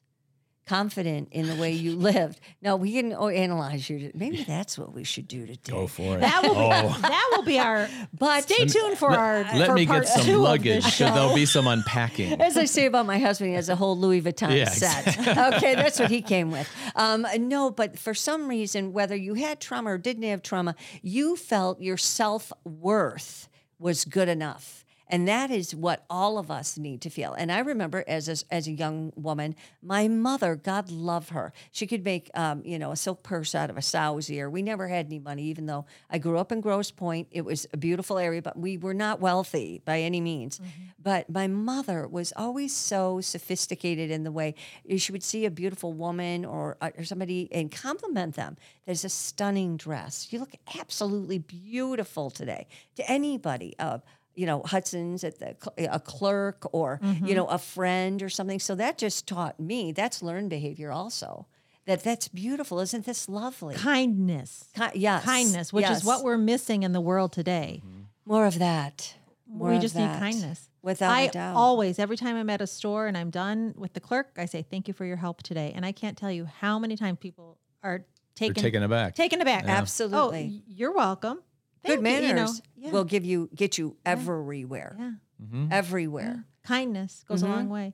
[0.68, 2.40] confident in the way you lived.
[2.62, 4.12] No, we can oh, analyze you.
[4.14, 5.72] Maybe that's what we should do today.
[5.72, 6.22] go for it.
[6.22, 6.98] That will be Oh.
[7.02, 7.88] that will be our.
[8.18, 9.44] But Stay tuned for our.
[9.56, 10.84] Let for me part get some luggage.
[10.84, 12.42] this So there'll be some unpacking.
[12.42, 15.18] As I say about my husband, he has a whole Louis Vuitton Yeah, set.
[15.54, 16.70] okay, that's what he came with.
[16.96, 21.36] Um, no, but for some reason, whether you had trauma or didn't have trauma, you
[21.36, 23.48] felt your self worth
[23.80, 24.84] was good enough.
[25.10, 27.34] And that is what all of us need to feel.
[27.34, 31.88] And I remember as a, as a young woman, my mother, God love her, she
[31.88, 34.50] could make um, you know a silk purse out of a sow's ear.
[34.50, 37.28] We never had any money, even though I grew up in Grosse Pointe.
[37.32, 40.60] It was a beautiful area, but we were not wealthy by any means.
[41.02, 44.56] But my mother was always so sophisticated in the way
[44.98, 48.58] she would see a beautiful woman or, uh, or somebody and compliment them.
[48.86, 50.28] There's a stunning dress.
[50.32, 53.76] You look absolutely beautiful today to anybody.
[53.80, 54.00] Uh,
[54.38, 57.34] you know, Hudson's at the cl- a clerk or you mm-hmm.
[57.34, 58.60] know a friend or something.
[58.60, 61.48] So that just taught me that's learned behavior also.
[61.88, 63.76] That that's beautiful, isn't this lovely?
[63.76, 64.70] kindness.
[64.76, 65.98] Ki- yes, Kindness, which yes.
[65.98, 67.82] is what we're missing in the world today.
[67.84, 68.02] Mm-hmm.
[68.26, 69.16] more of that.
[69.50, 70.14] More we of just that.
[70.14, 70.70] need kindness.
[70.82, 71.56] without I a doubt.
[71.56, 74.62] always, every time I'm at a store and I'm done with the clerk, I say,
[74.62, 77.58] "Thank you for your help today." And I can't tell you how many times people
[77.82, 79.16] are They're taken taken aback.
[79.16, 79.64] taken aback.
[79.66, 80.62] Oh, Absolutely.
[80.62, 81.40] Oh, you're welcome.
[81.88, 82.88] Good Thank you," manners you know?
[82.88, 82.92] yeah.
[82.92, 84.96] will give you get you everywhere.
[85.00, 85.12] yeah.
[85.44, 85.72] Mhm.
[85.72, 86.46] Everywhere.
[86.64, 87.52] Kindness goes Mm-hmm.
[87.52, 87.94] a long way.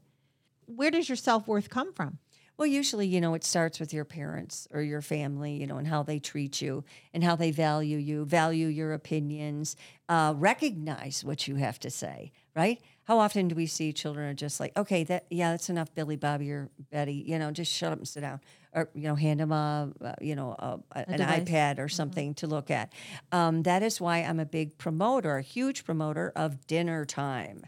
[0.65, 2.17] Where does your self worth come from?
[2.55, 5.87] Well, usually, you know, it starts with your parents or your family, you know, and
[5.87, 9.75] how they treat you and how they value you, value your opinions,
[10.07, 12.79] uh, recognize what you have to say, right?
[13.05, 16.15] How often do we see children are just like, okay, that yeah, that's enough, Billy,
[16.15, 18.39] Bobby, or Betty, you know, just shut up and sit down,
[18.73, 21.41] or you know, hand them a, uh, you know, a, a- an device.
[21.47, 22.91] iPad or something to look at.
[23.31, 27.63] Um, that is why I'm a big promoter, a huge promoter of dinner time.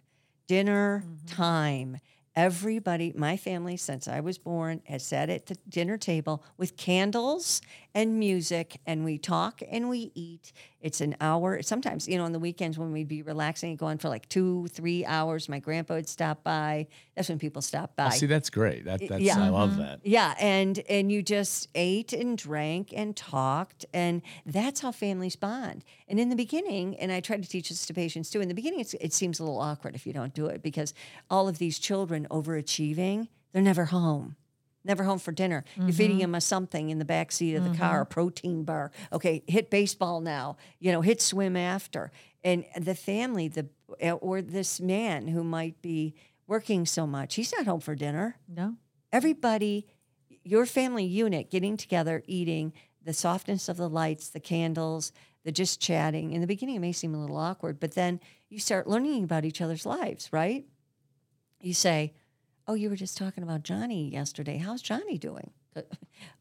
[0.47, 1.97] Dinner time.
[2.35, 7.61] Everybody, my family, since I was born, has sat at the dinner table with candles
[7.95, 10.51] and music, and we talk and we eat.
[10.81, 11.61] It's an hour.
[11.63, 14.67] Sometimes, you know, on the weekends when we'd be relaxing and going for like two,
[14.67, 16.87] three hours, my grandpa would stop by.
[17.15, 18.07] That's when people stop oh, by.
[18.07, 18.83] Oh, see, that's great.
[18.83, 19.41] That, that's yeah.
[19.41, 19.79] I love mm-hmm.
[19.79, 20.01] that.
[20.03, 25.85] Yeah, and and you just ate and drank and talked, and that's how families bond.
[26.09, 28.41] And in the beginning, and I try to teach this to patients too.
[28.41, 30.93] In the beginning, it's, it seems a little awkward if you don't do it because
[31.29, 34.35] all of these children overachieving, they're never home.
[34.85, 35.65] Never home for dinner.
[35.75, 35.97] You're mm-hmm.
[35.97, 37.79] feeding him a something in the back seat of the mm-hmm.
[37.79, 38.91] car, a protein bar.
[39.11, 40.57] Okay, hit baseball now.
[40.79, 42.11] You know, hit swim after.
[42.43, 43.67] And the family, the
[43.99, 46.13] eh, or this man who might be
[46.47, 48.75] working so much, he's not home for dinner No.
[49.11, 49.87] everybody,
[50.43, 52.71] your family unit getting together, eating,
[53.03, 55.11] the softness of the lights, the candles,
[55.43, 56.31] the just chatting.
[56.31, 58.19] In the beginning, it may seem a little awkward, but then
[58.49, 60.65] you start learning about each other's lives, right?
[61.61, 62.13] You say,
[62.67, 64.57] Oh, you were just talking about Johnny yesterday.
[64.57, 65.51] How's Johnny doing?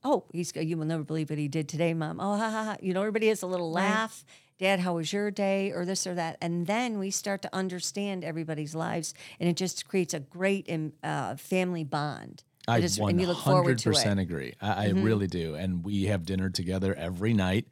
[0.04, 2.20] Oh, he's you will never believe what he did today, Mom.
[2.20, 2.76] Oh, ha ha ha.
[2.80, 4.24] You know, everybody has a little laugh
[4.58, 8.22] Dad, how was your day, or this or that, and then we start to understand
[8.22, 12.44] everybody's lives, and it just creates a great um, uh, family bond.
[12.68, 13.92] I just, one and you look forward hundred to it.
[13.92, 14.00] Mm-hmm.
[14.02, 14.54] percent agree.
[14.60, 17.66] I, I really do, and we have dinner together every night.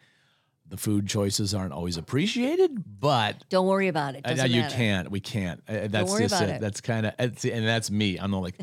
[0.72, 4.22] The food choices aren't always appreciated, but Don't worry about it.
[4.24, 4.74] I- Doesn't you matter.
[4.74, 5.11] can't.
[5.11, 5.62] We can't.
[5.68, 6.52] Uh, That's worry just about it.
[6.56, 6.61] it.
[6.62, 8.16] That's kind of, and that's me.
[8.18, 8.58] I'm not like,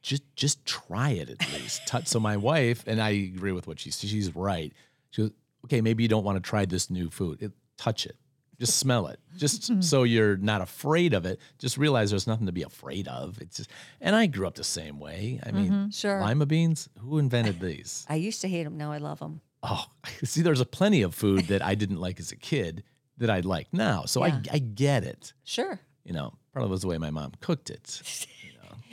[0.00, 1.84] just just try it at least.
[1.88, 2.06] Touch.
[2.06, 3.98] So my wife and I agree with what she's.
[3.98, 4.72] She's right.
[5.10, 5.32] She goes,
[5.64, 7.42] okay, maybe you don't want to try this new food.
[7.42, 8.14] It, touch it.
[8.60, 9.18] Just smell it.
[9.36, 11.40] Just so you're not afraid of it.
[11.58, 13.40] Just realize there's nothing to be afraid of.
[13.42, 15.40] It's just, and I grew up the same way.
[15.44, 16.20] I mean, Sure.
[16.20, 16.88] lima beans.
[17.00, 18.06] Who invented these?
[18.08, 18.76] I used to hate them.
[18.78, 19.40] Now I love them.
[19.62, 19.84] Oh,
[20.24, 22.84] see, there's a plenty of food that I didn't like as a kid
[23.18, 24.04] that I like now.
[24.04, 24.40] So Yeah.
[24.52, 25.32] I I get it.
[25.44, 25.80] Sure.
[26.04, 28.02] You know, probably was the way my mom cooked it.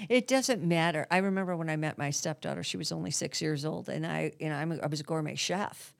[0.09, 1.07] It doesn't matter.
[1.09, 4.33] I remember when I met my stepdaughter; she was only six years old, and I,
[4.41, 5.93] you know, I'm a, I was a gourmet chef,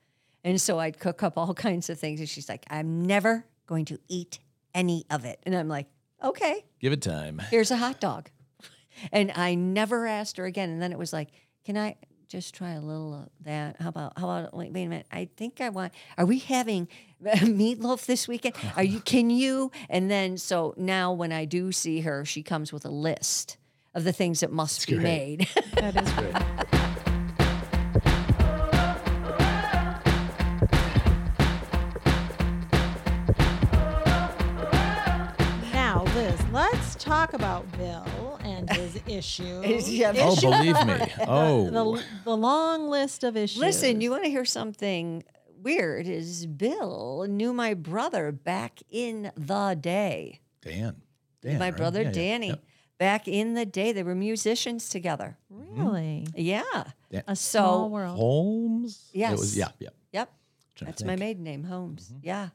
[0.44, 3.86] and so I'd cook up all kinds of things, and she's like, "I'm never going
[3.86, 4.38] to eat
[4.74, 5.86] any of it," and I'm like,
[6.22, 7.40] "Okay, Give it time.
[7.50, 8.28] here's a hot dog,"
[9.12, 10.68] and I never asked her again.
[10.68, 11.30] And then it was like,
[11.64, 11.96] "Can I
[12.28, 13.76] just try a little of that?
[13.80, 15.06] How about how about wait, wait a minute?
[15.12, 15.92] I think I want.
[16.18, 16.88] Are we having
[17.22, 18.54] meatloaf this weekend?
[18.76, 19.00] Are you?
[19.04, 22.90] Can you?" And then so now when I do see her, she comes with a
[22.90, 23.56] list
[23.94, 25.02] of the things that must be great.
[25.02, 25.48] made.
[25.76, 27.46] That is great.
[35.72, 38.15] Now, Liz, let's talk about Bill and
[39.04, 39.90] his issues.
[39.90, 41.12] Yeah, Oh, Issue- believe me.
[41.28, 43.58] Oh, the, the long list of issues.
[43.60, 45.24] Listen, you want to hear something
[45.62, 46.06] weird?
[46.06, 50.40] Is Bill knew my brother back in the day.
[50.62, 51.02] Dan.
[51.42, 51.76] Dan my right?
[51.76, 52.48] brother Yeah, yeah, Danny.
[52.48, 52.62] yep.
[52.98, 55.36] Back in the day, they were musicians together.
[55.50, 56.32] really mm-hmm.
[56.40, 56.62] Yeah.
[57.10, 57.22] Yeah.
[57.28, 58.16] a So- small world.
[58.16, 59.10] Holmes.
[59.12, 59.38] It Yes.
[59.38, 59.56] was.
[59.56, 59.68] Yeah.
[59.78, 59.90] Yeah.
[60.12, 60.32] Yep.
[60.80, 62.08] That's my maiden name, Holmes.
[62.08, 62.20] Mm-hmm.
[62.22, 62.48] Yeah.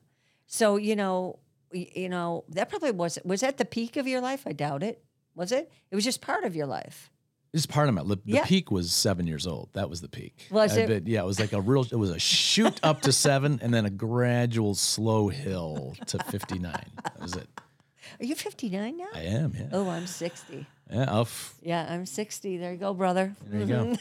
[0.47, 1.39] So you know,
[1.71, 4.43] you know that probably was was that the peak of your life?
[4.45, 5.03] I doubt it.
[5.35, 5.71] Was it?
[5.89, 7.09] It was just part of your life.
[7.53, 8.03] Is part of my.
[8.03, 8.45] The Yeah.
[8.45, 9.69] peak was seven years old.
[9.73, 10.47] That was the peak.
[10.51, 10.87] Was I it?
[10.87, 11.83] bet- yeah, it was like a real.
[11.83, 16.59] It was a shoot up to seven, and then a gradual slow hill to fifty
[16.59, 16.85] nine.
[17.03, 17.47] That was it.
[18.19, 19.07] Are you 59 now?
[19.13, 19.53] I am.
[19.55, 19.69] Yeah.
[19.71, 20.65] Oh, I'm 60.
[20.91, 21.05] Yeah.
[21.05, 21.55] Off.
[21.61, 22.57] Yeah, I'm 60.
[22.57, 23.35] There you go, brother.
[23.47, 23.95] There you go.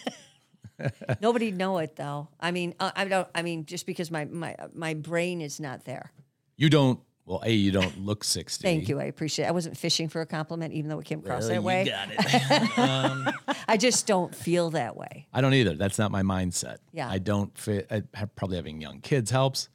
[1.20, 2.28] Nobody'd know it though.
[2.40, 3.28] I mean, uh, I don't.
[3.34, 6.10] I mean, just because my my my brain is not there.
[6.56, 7.00] You don't.
[7.30, 8.62] Well, a you don't look sixty.
[8.64, 8.98] Thank you.
[8.98, 9.44] I appreciate.
[9.44, 9.48] it.
[9.48, 11.84] I wasn't fishing for a compliment, even though it came across Well, that you way.
[11.84, 12.78] got it.
[12.78, 13.28] um,
[13.68, 15.28] I just don't feel that way.
[15.32, 15.74] I don't either.
[15.76, 16.78] That's not my mindset.
[16.92, 17.08] Yeah.
[17.08, 17.86] I don't fit.
[17.88, 19.68] I have, probably having young kids helps,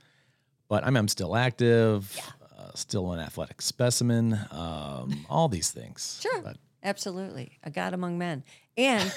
[0.68, 2.20] but I'm, I'm still active.
[2.60, 4.38] Uh, still an athletic specimen.
[4.52, 6.20] Um, all these things.
[6.22, 6.41] Sure.
[6.41, 8.44] But Absolutely, a God among men,
[8.78, 9.12] and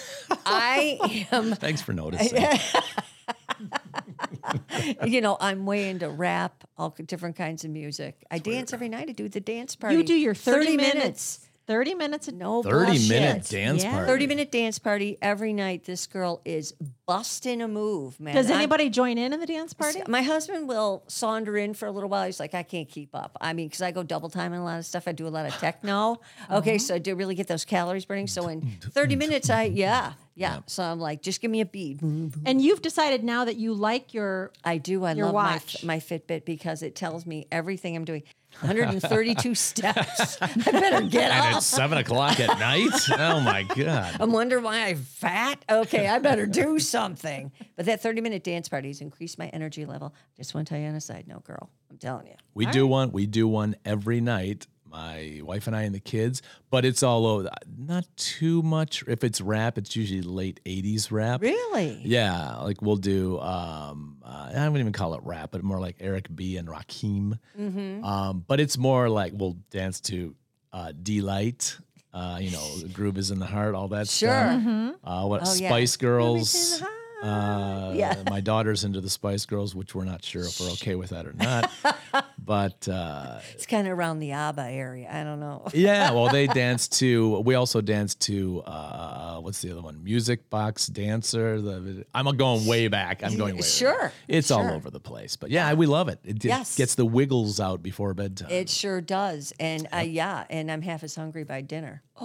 [0.46, 1.54] I am.
[1.56, 2.38] thanks for noticing.
[5.06, 8.24] You know, I'm way into rap, all different kinds of music.
[8.30, 9.08] I dance every night.
[9.08, 9.96] I do the dance party.
[9.96, 11.47] You do your 30, minutes.
[11.68, 12.26] 30 minutes.
[12.28, 13.08] Of no 30 bullshit.
[13.10, 13.92] minute dance Yeah.
[13.92, 14.06] party.
[14.06, 15.84] 30 minute dance party every night.
[15.84, 16.72] This girl is
[17.06, 18.34] busting a move, man.
[18.34, 20.02] Does I'm- anybody join in in the dance party?
[20.08, 22.24] My husband will saunter in for a little while.
[22.24, 23.36] He's like, I can't keep up.
[23.40, 25.06] I mean, because I go double time in a lot of stuff.
[25.06, 26.20] I do a lot of techno.
[26.50, 26.78] Okay, uh-huh.
[26.78, 28.26] so I do really get those calories burning.
[28.26, 30.60] So in 30 minutes, I, yeah, yeah.
[30.66, 32.00] So I'm like, just give me a beat.
[32.00, 35.04] And you've decided now that you like your I do.
[35.04, 35.84] I love watch.
[35.84, 38.22] my my Fitbit because it tells me everything I'm doing.
[38.60, 40.36] 132 steps.
[40.40, 41.56] I better get And up.
[41.58, 42.88] it's seven o'clock at night.
[43.18, 44.16] Oh my god!
[44.20, 45.64] I'm wondering why I'm fat.
[45.70, 47.52] Okay, I better do something.
[47.76, 50.14] But that 30 minute dance party has increased my energy level.
[50.36, 51.70] Just want to tell you on a side note, girl.
[51.90, 52.34] I'm telling you.
[52.54, 53.12] We do one.
[53.12, 54.66] We do one every night.
[54.90, 57.50] My wife and I and the kids, but it's all over.
[57.78, 59.04] Not too much.
[59.06, 61.42] If it's rap, it's usually late '80s rap.
[61.42, 62.00] Really?
[62.04, 63.38] Yeah, like we'll do.
[63.40, 67.38] Um, uh, I wouldn't even call it rap, but more like Eric B and Rakim.
[67.58, 68.04] Mm-hmm.
[68.04, 70.34] Um, but it's more like we'll dance to
[70.72, 71.76] uh, Deee-Lite.
[72.12, 74.28] Uh, you know, the groove is in the heart, all that Sure.
[74.30, 74.94] stuff.
[75.04, 75.68] Uh, what Oh, yeah.
[75.68, 76.82] Spice the Girls?
[77.22, 78.22] Uh, Yeah.
[78.30, 81.26] my daughter's into the Spice Girls, which we're not sure if we're okay with that
[81.26, 81.70] or not.
[82.44, 85.08] but uh, It's kind of around the ABBA area.
[85.12, 85.66] I don't know.
[85.74, 87.40] yeah, well, they dance to.
[87.40, 88.62] We also dance to.
[88.66, 90.02] Uh, what's the other one?
[90.04, 91.60] Music Box Dancer.
[91.60, 93.22] The I'm going way back.
[93.24, 93.62] I'm going way.
[93.62, 94.12] Sure, back.
[94.28, 96.20] It's all over the place, but yeah, we love it.
[96.24, 96.76] It Yes.
[96.76, 98.50] gets the wiggles out before bedtime.
[98.50, 99.52] It sure does.
[99.58, 102.02] And uh, yeah, and I'm half as hungry by dinner.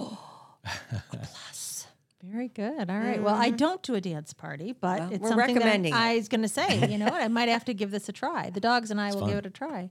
[2.30, 2.90] Very good.
[2.90, 3.22] All right.
[3.22, 6.00] Well, I don't do a dance party, but Well, it's we're something recommending that.
[6.00, 6.88] I was going to say.
[6.90, 7.20] You know what?
[7.22, 8.50] I might have to give this a try.
[8.50, 9.90] The dogs and I will give it a try.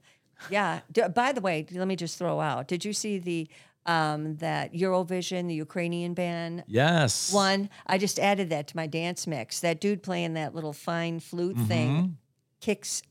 [0.50, 0.80] Yeah.
[0.92, 2.68] D- by the way, let me just throw out.
[2.68, 3.48] Did you see the
[3.86, 7.32] um, that Eurovision, the Ukrainian band yes.
[7.34, 7.70] one?
[7.86, 9.60] I just added that to my dance mix.
[9.60, 11.66] That dude playing that little fine flute Mm-hmm.
[11.68, 12.18] thing
[12.62, 13.04] kicks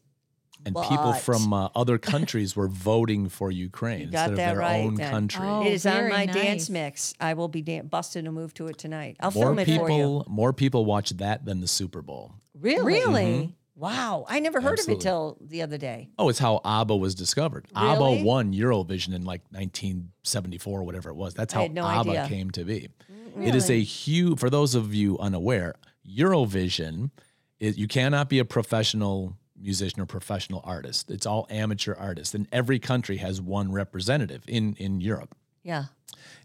[0.65, 4.95] and people from uh, other countries were voting for Ukraine instead of their right own
[4.95, 5.11] then.
[5.11, 5.45] country.
[5.47, 6.35] Oh, it is on my nice.
[6.35, 7.15] dance mix.
[7.21, 9.17] I will be dan- busting a move to it tonight.
[9.21, 9.79] I'll more film it for you.
[9.79, 12.35] people, more people watch that than the Super Bowl.
[12.59, 12.85] Really?
[12.95, 13.57] Really?
[13.75, 14.27] Wow.
[14.29, 14.95] I never heard Absolutely.
[14.95, 16.11] of it till the other day.
[16.19, 17.67] Oh, it's how ABBA was discovered.
[17.75, 17.89] Really?
[17.89, 21.35] ABBA won Eurovision in like 1974 or whatever it was.
[21.35, 22.27] That's how no ABBA idea.
[22.29, 22.89] came to be.
[23.41, 25.75] It is a huge, for those of you unaware,
[26.07, 27.11] Eurovision,
[27.61, 31.11] is, you cannot be a professional musician or professional artist.
[31.11, 32.35] It's all amateur artists.
[32.35, 35.35] And every country has one representative in, in Europe.
[35.63, 35.85] Yeah.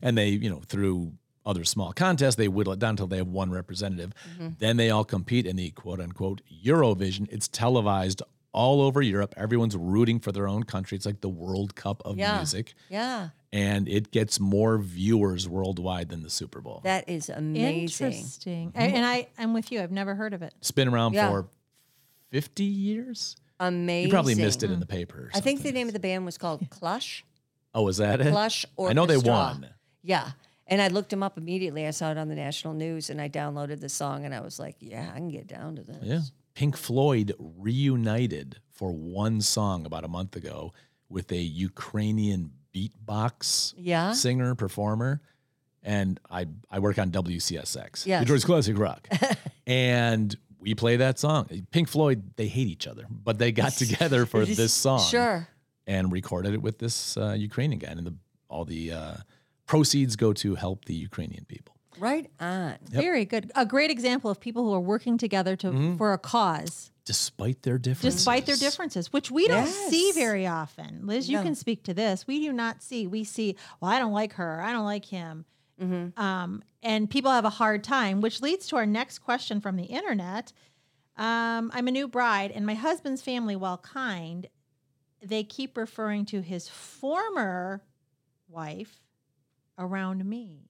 [0.01, 1.13] And they, you know, through
[1.45, 4.13] other small contests, they whittle it down until they have one representative.
[4.33, 4.49] Mm-hmm.
[4.59, 7.27] Then they all compete in the quote unquote Eurovision.
[7.31, 8.21] It's televised
[8.53, 9.33] all over Europe.
[9.37, 10.95] Everyone's rooting for their own country.
[10.95, 12.37] It's like the World Cup of Yeah.
[12.37, 12.73] music.
[12.89, 13.29] Yeah.
[13.53, 16.81] And it gets more viewers worldwide than the Super Bowl.
[16.83, 18.07] That is amazing.
[18.07, 18.71] Interesting.
[18.75, 19.81] I- and I, I'm with you.
[19.81, 20.53] I've never heard of it.
[20.59, 21.29] it's been around Yeah.
[21.29, 21.47] for
[22.29, 23.35] 50 years.
[23.59, 24.07] Amazing.
[24.07, 25.17] You probably missed it in the paper.
[25.17, 27.23] or I think the name of the band was called Kalush.
[27.73, 28.31] Oh, was that it?
[28.31, 29.67] Plush I know they won.
[30.03, 30.31] Yeah.
[30.67, 31.87] And I looked them up immediately.
[31.87, 34.59] I saw it on the national news and I downloaded the song and I was
[34.59, 35.97] like, yeah, I can get down to this.
[36.01, 36.19] Yeah.
[36.55, 40.73] Pink Floyd reunited for one song about a month ago
[41.09, 44.11] with a Ukrainian beatbox Yeah.
[44.13, 45.21] singer performer.
[45.83, 48.19] And I, I work on WCSX, yeah.
[48.19, 49.07] Detroit's Classic Rock.
[49.67, 50.35] and
[50.67, 51.47] we play that song.
[51.71, 55.47] Pink Floyd, they hate each other, but they got together for this song Sure.
[55.87, 57.87] and recorded it with this uh, Ukrainian guy.
[57.91, 58.15] And the,
[58.49, 59.13] all the uh,
[59.65, 61.73] proceeds go to help the Ukrainian people.
[61.99, 62.75] Right on.
[62.89, 63.49] Very good.
[63.55, 65.95] A great example of people who are working together to Mm-hmm.
[65.97, 68.15] for a cause, Despite their differences.
[68.15, 71.07] despite their differences, which we don't see very often.
[71.07, 71.43] Liz, you No.
[71.43, 72.27] can speak to this.
[72.27, 73.07] We do not see.
[73.07, 73.55] We see.
[73.79, 74.61] Well, I don't like her.
[74.61, 75.45] I don't like him.
[75.81, 76.19] Mm-hmm.
[76.19, 79.85] Um, and people have a hard time, which leads to our next question from the
[79.85, 80.53] internet.
[81.17, 84.47] Um, I'm a new bride, and my husband's family, while kind,
[85.21, 87.83] they keep referring to his former
[88.47, 89.01] wife
[89.77, 90.69] around me.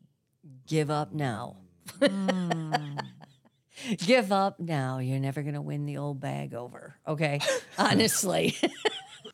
[0.65, 1.57] Give up now.
[2.01, 2.73] Hmm.
[3.97, 4.99] Give up now.
[4.99, 6.95] You're never going to win the old bag over.
[7.07, 7.39] Okay.
[7.77, 8.55] Honestly.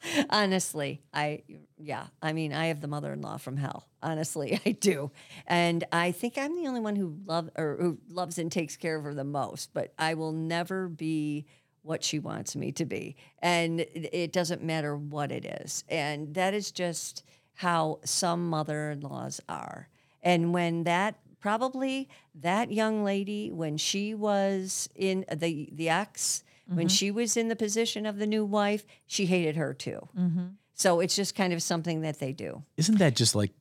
[0.30, 1.44] Honestly, I,
[1.78, 3.88] yeah, I mean, I have the mother in law from hell.
[4.02, 5.12] Honestly, I do.
[5.48, 8.96] And I think I'm the only one who love or who loves and takes care
[8.98, 11.46] of her the most, but I will never be
[11.82, 13.16] what she wants me to be.
[13.40, 15.84] And it doesn't matter what it is.
[15.90, 17.24] And that is just
[17.56, 19.90] how some mother in laws are.
[20.22, 26.44] And when that probably that young lady, when she was in uh, the the ex,
[26.68, 26.88] when mm-hmm.
[26.88, 30.08] she was in the position of the new wife, she hated her too.
[30.18, 30.46] Mm-hmm.
[30.74, 32.64] So it's just kind of something that they do.
[32.78, 33.52] Isn't that just like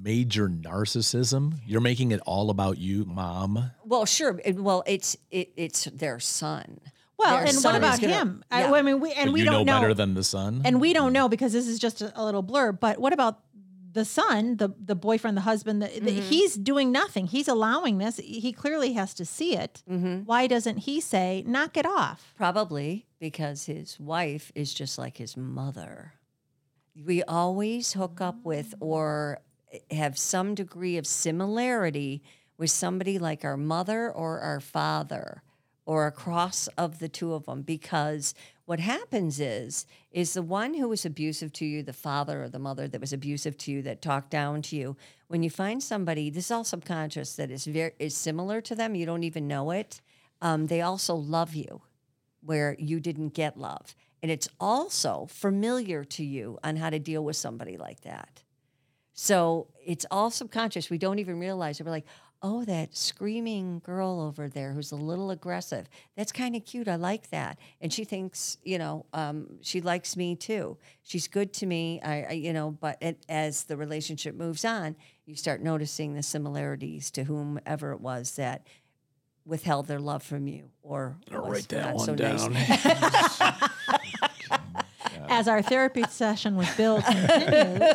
[0.00, 1.54] major narcissism?
[1.66, 3.70] You're making it all about you, mom.
[3.84, 4.40] Well, sure.
[4.54, 6.80] Well, it's it, it's their son.
[7.18, 8.44] Well, Their and what about gonna- him?
[8.48, 8.70] I, Yeah.
[8.70, 10.62] well, I mean, we and But we you don't know, better than the son.
[10.64, 12.70] and we don't know because this is just a, a little blur.
[12.70, 13.40] But what about
[13.90, 15.80] the son, the the boyfriend, the husband?
[15.82, 16.28] The, the- Mm-hmm.
[16.28, 17.26] he's doing nothing.
[17.26, 18.18] He's allowing this.
[18.18, 19.82] He clearly has to see it.
[19.90, 20.24] Mm-hmm.
[20.24, 22.32] Why doesn't he say, "Knock it off"?
[22.36, 26.14] Probably because his wife is just like his mother.
[27.06, 29.40] We always hook up with or
[29.90, 32.22] have some degree of similarity
[32.58, 35.42] with somebody like our mother or our father
[35.86, 38.34] or a cross of the two of them because
[38.68, 42.58] what happens is is the one who was abusive to you the father or the
[42.58, 44.96] mother that was abusive to you that talked down to you
[45.28, 48.94] when you find somebody this is all subconscious that is very is similar to them
[48.94, 50.00] you don't even know it
[50.40, 51.82] um, they also love you
[52.40, 53.94] where you didn't get love.
[54.22, 58.42] And it's also familiar to you on how to deal with somebody like that.
[59.12, 60.90] So it's all subconscious.
[60.90, 61.84] We don't even realize it.
[61.84, 62.06] We're like,
[62.42, 65.88] oh, that screaming girl over there who's a little aggressive.
[66.16, 66.86] That's kind of cute.
[66.86, 67.58] I like that.
[67.80, 70.76] And she thinks, you know, um, she likes me too.
[71.02, 72.00] She's good to me.
[72.02, 74.94] I, I you know, but it, as the relationship moves on,
[75.26, 78.66] you start noticing the similarities to whomever it was that
[79.44, 83.38] withheld their love from you or I'll was write that not one so nice.
[83.38, 83.70] down.
[85.30, 87.94] As our therapy session with Bill continues,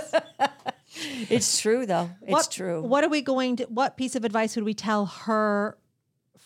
[1.30, 2.10] It's true though.
[2.22, 2.82] It's what, true.
[2.82, 3.64] What are we going to?
[3.66, 5.78] What piece of advice would we tell her?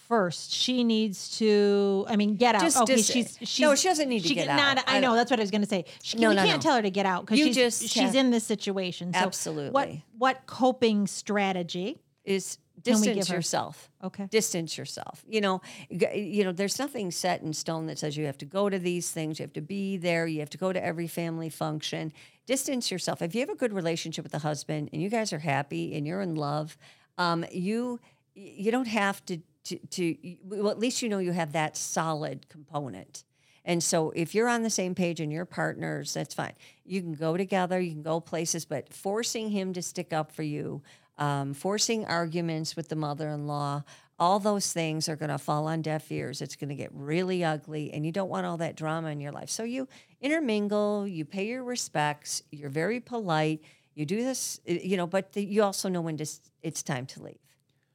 [0.08, 2.06] First, she needs to.
[2.08, 2.62] I mean, get out.
[2.62, 4.56] Just okay, dis- she's, she's No, she doesn't need to she get out.
[4.56, 5.84] Not, I I know that's what I was going to say.
[6.02, 6.70] She, No, we no, can't no.
[6.70, 9.12] tell her to get out because she's just she's in this situation.
[9.12, 10.06] So What Absolutely.
[10.18, 12.00] what coping strategy?
[12.28, 13.90] is distance yourself.
[14.04, 14.28] Okay.
[14.28, 15.24] Distance yourself.
[15.28, 16.52] You know, you know.
[16.52, 19.40] There's nothing set in stone that says you have to go to these things.
[19.40, 20.28] You have to be there.
[20.28, 22.14] You have to go to every family function.
[22.48, 23.22] Distance yourself.
[23.22, 26.08] If you have a good relationship with the husband and you guys are happy and
[26.08, 26.78] you're in love,
[27.18, 28.00] um, you
[28.34, 32.48] you don't have to to, to well, at least you know you have that solid
[32.48, 33.26] component.
[33.66, 36.54] And so if you're on the same page and you're partners, that's fine.
[36.86, 40.44] You can go together, you can go places, but forcing him to stick up for
[40.44, 40.82] you,
[41.18, 43.84] um, forcing arguments with the mother in law,
[44.20, 46.42] all those things are going to fall on deaf ears.
[46.42, 49.32] It's going to get really ugly, and you don't want all that drama in your
[49.32, 49.50] life.
[49.50, 49.88] So you
[50.22, 53.62] intermingle, you pay your respects, you're very polite,
[53.94, 56.26] you do this, uh, you know, but the, you also know when to,
[56.62, 57.40] it's time to leave,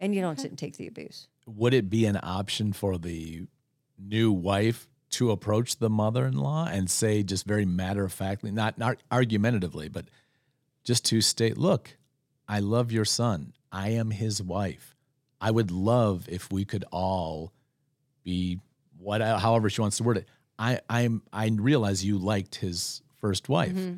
[0.00, 1.28] and you don't sit and take the abuse.
[1.46, 3.46] Would it be an option for the
[3.98, 10.06] new wife to approach the mother-in-law and say, just very matter-of-factly, not not argumentatively, but
[10.84, 11.96] just to state, "Look,
[12.52, 13.54] I love your son.
[13.72, 14.94] I am his wife.
[15.40, 17.50] I would love if we could all
[18.24, 18.60] be
[18.98, 20.28] what, however she wants to word it.
[20.58, 23.96] I I'm I realize you liked his first wife." Mm-hmm.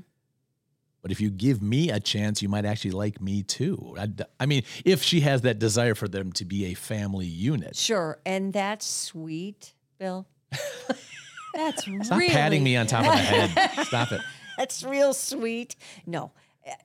[1.02, 3.96] But if you give me a chance, you might actually like me too.
[3.98, 7.74] I, I mean, if she has that desire for them to be a family unit.
[7.74, 10.28] Sure, and that's sweet, Bill.
[11.54, 13.84] that's Stop really patting me on top of the head.
[13.84, 14.20] Stop it.
[14.56, 15.74] That's real sweet.
[16.06, 16.30] No,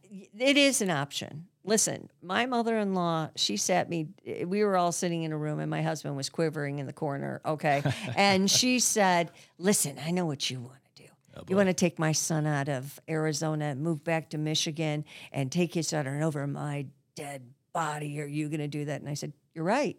[0.09, 1.48] it is an option.
[1.65, 4.07] Listen, my mother in law, she sat me,
[4.45, 7.41] we were all sitting in a room and my husband was quivering in the corner.
[7.45, 7.83] Okay.
[8.15, 11.09] and she said, Listen, I know what you want to do.
[11.35, 15.03] Oh, you want to take my son out of Arizona and move back to Michigan
[15.31, 17.43] and take his daughter over my dead
[17.73, 18.19] body.
[18.21, 19.01] Are you going to do that?
[19.01, 19.97] And I said, You're right.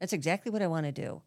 [0.00, 1.22] That's exactly what I want to do.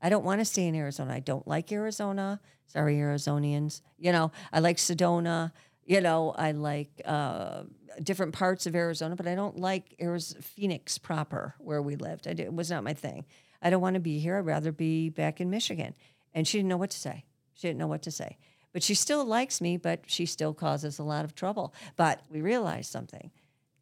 [0.00, 1.12] I don't want to stay in Arizona.
[1.12, 2.40] I don't like Arizona.
[2.66, 3.80] Sorry, Arizonians.
[3.98, 5.52] You know, I like Sedona.
[5.88, 7.62] You know, I like uh,
[8.02, 12.28] different parts of Arizona, but I don't like Arizona, Phoenix proper, where we lived.
[12.28, 13.24] I did, it was not my thing.
[13.62, 14.36] I don't want to be here.
[14.36, 15.94] I'd rather be back in Michigan.
[16.34, 17.24] And she didn't know what to say.
[17.54, 18.36] She didn't know what to say.
[18.74, 21.72] But she still likes me, but she still causes a lot of trouble.
[21.96, 23.30] But we realized something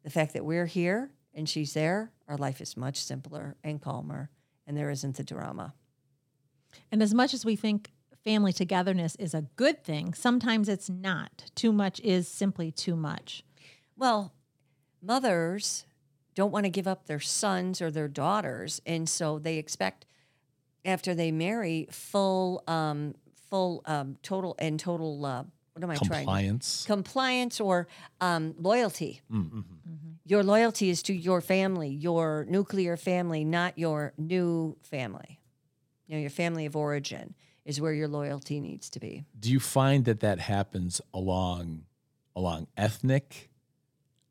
[0.05, 4.29] the fact that we're here and she's there, our life is much simpler and calmer,
[4.65, 5.73] and there isn't the drama.
[6.89, 7.91] And as much as we think
[8.27, 11.49] family togetherness is a good thing, sometimes it's not.
[11.55, 13.41] Too much is simply too much.
[13.95, 14.33] Well,
[15.01, 15.85] mothers
[16.35, 20.05] don't want to give up their sons or their daughters, and so they expect
[20.83, 23.15] after they marry full, um,
[23.49, 25.25] full, um, total and total.
[25.25, 26.25] Uh, what am I trying?
[26.25, 26.83] Compliance.
[26.85, 27.87] Compliance or
[28.19, 29.21] um, loyalty.
[29.31, 29.61] Mm-hmm.
[30.25, 35.39] Your loyalty is to your family, your nuclear family, not your new family.
[36.07, 37.35] You know, your family of origin
[37.67, 39.25] is where your loyalty needs to be.
[39.37, 41.83] Do you find that that happens along
[42.35, 43.49] along ethnic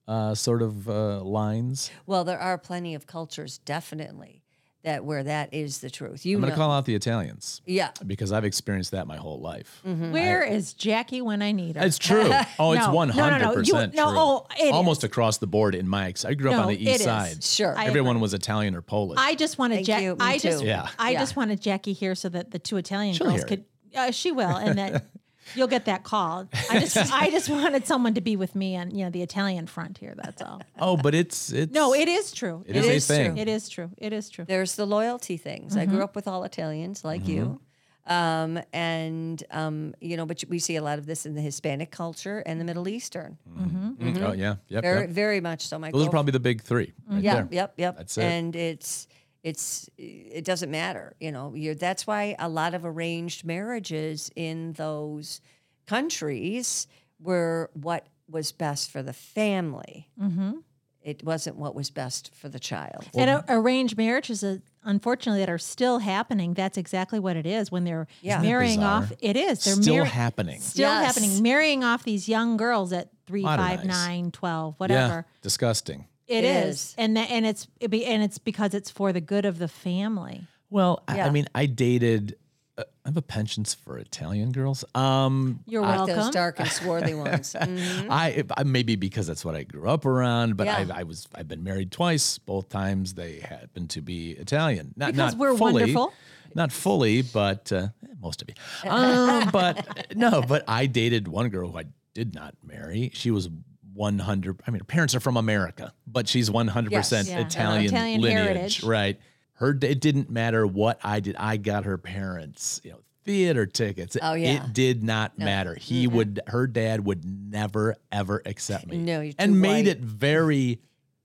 [0.09, 1.91] uh, sort of uh, lines?
[2.07, 4.43] Well, there are plenty of cultures, definitely,
[4.87, 6.25] that where that is the truth.
[6.25, 7.91] You I'm going to call out the Italians yeah.
[8.07, 9.83] because I've experienced that my whole life.
[9.85, 11.85] Where is Jackie when I need her?
[11.85, 12.31] It's true.
[12.59, 13.45] Oh, it's No, one no, no, no.
[13.47, 16.07] hundred You- percent no, oh, it Almost across the board in my.
[16.07, 17.03] ex- I grew up No, on the it east is.
[17.03, 17.43] side.
[17.45, 17.75] Sure.
[17.79, 19.19] Everyone was Italian or Polish.
[19.21, 20.03] I just wanted Thank Jack.
[20.03, 20.17] you.
[20.21, 20.63] I just.
[20.65, 20.89] Yeah.
[20.99, 21.21] I Yeah.
[21.21, 23.65] just wanted Jackie here so that the two Italian She'll girls hear could.
[23.95, 25.05] Uh, she will, and that
[25.55, 26.49] you'll get that call.
[26.71, 29.67] I just, I just wanted someone to be with me on, you know, the Italian
[29.67, 30.15] front here.
[30.17, 30.63] That's all.
[30.81, 32.65] oh, but it's it's No, it is true.
[32.67, 33.17] It is a is true.
[33.17, 33.39] thing.
[33.39, 33.91] It is true.
[33.99, 34.45] It is true.
[34.47, 35.77] There's the loyalty things.
[35.77, 37.61] I grew up with all Italians like you.
[38.07, 41.91] Um, and, um, you know, but we see a lot of this in the Hispanic
[41.91, 43.37] culture and the Middle Eastern.
[43.59, 44.83] Mm, Oh yeah, yep.
[44.83, 45.11] Very, yep.
[45.11, 45.77] very much so.
[45.79, 46.93] My Those are probably the big three.
[47.09, 47.49] Right yeah, there.
[47.51, 47.97] yep, yep.
[47.97, 48.23] That's it.
[48.23, 49.09] And it's
[49.43, 51.55] it's it doesn't matter, you know.
[51.55, 55.41] You're, that's why a lot of arranged marriages in those
[55.87, 56.87] countries
[57.21, 60.09] were what was best for the family.
[60.21, 60.59] Mm-hmm.
[61.01, 63.09] It wasn't what was best for the child.
[63.17, 66.53] and a- arranged marriages, uh, unfortunately, that are still happening.
[66.55, 68.43] That's exactly what it is when they're Yeah.
[68.43, 69.03] Marrying bizarre?
[69.05, 69.13] off.
[69.21, 69.63] It is.
[69.65, 70.61] They're Still marry- happening.
[70.61, 71.07] Still Yes.
[71.15, 71.41] happening.
[71.45, 73.87] Marrying off these young girls at three, five, Modernize.
[73.87, 75.27] nine, twelve, Yeah, whatever.
[75.43, 76.07] disgusting.
[76.27, 76.77] It It is.
[76.77, 76.95] is.
[76.99, 79.69] and that, and it's it be, and it's because it's for the good of the
[79.69, 80.43] family.
[80.71, 82.37] Well, I, I mean, I dated.
[82.79, 84.85] Uh, I have a penchant for Italian girls.
[84.95, 86.17] Um, You're Like welcome.
[86.17, 87.55] those dark and swarthy ones.
[87.59, 88.09] Mhm.
[88.11, 90.85] I, I maybe because that's what I grew up around, but Yeah.
[90.93, 92.37] I, I was I've been married twice.
[92.39, 94.93] Both times they happen to be Italian.
[94.97, 96.13] Not Because not we're fully, wonderful.
[96.55, 98.91] Not fully, but uh, eh, most of you.
[98.91, 103.11] Um, but no, but I dated one girl who I did not marry.
[103.15, 103.49] She was
[103.97, 104.61] 100.
[104.67, 107.37] I mean, her parents are from America, but she's 100 percent Yes.
[107.37, 107.47] Yeah.
[107.47, 108.83] Italian, Italian lineage, heritage.
[108.85, 109.19] right?
[109.55, 111.35] Her it didn't matter what I did.
[111.37, 114.17] I got her parents, you know, theater tickets.
[114.23, 114.65] Oh, yeah.
[114.67, 115.75] It did not matter.
[115.75, 118.99] He would her dad would never ever accept me.
[118.99, 119.97] No, you're too and made white.
[119.97, 120.81] it very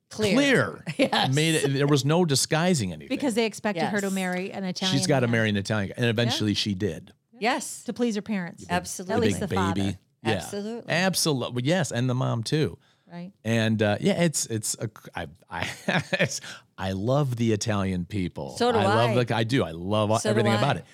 [0.09, 0.33] Clear.
[0.33, 0.83] clear.
[1.11, 1.33] Yes.
[1.35, 3.09] Made it there was no disguising anything.
[3.15, 4.97] because they expected her to marry an Italian.
[4.97, 5.95] she's got to marry an Italian guy.
[5.97, 7.13] And eventually she did.
[7.39, 8.65] Yes, to please her parents.
[8.69, 9.13] absolutely.
[9.13, 9.81] At The least big the baby.
[9.81, 9.99] father.
[10.23, 10.31] Yeah.
[10.33, 10.91] Absolutely.
[10.93, 11.63] Absolutely.
[11.65, 12.77] Yes, and the mom too.
[13.11, 13.31] Right.
[13.43, 15.69] And uh, yeah, it's it's a I I
[16.19, 16.39] it's,
[16.77, 18.55] I love the Italian people.
[18.57, 19.23] So do I love I.
[19.23, 19.63] the I do.
[19.63, 20.57] I love So everything I.
[20.57, 20.85] about it.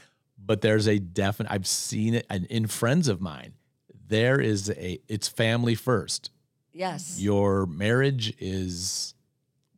[0.43, 1.51] but there's a definite.
[1.51, 3.53] I've seen it and in friends of mine.
[4.07, 4.99] There is a.
[5.07, 6.31] It's family first.
[6.73, 7.19] Yes.
[7.19, 9.13] Your marriage is.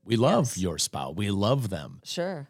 [0.04, 0.58] We love Yes.
[0.60, 1.16] your spouse.
[1.16, 2.48] We love them, Sure.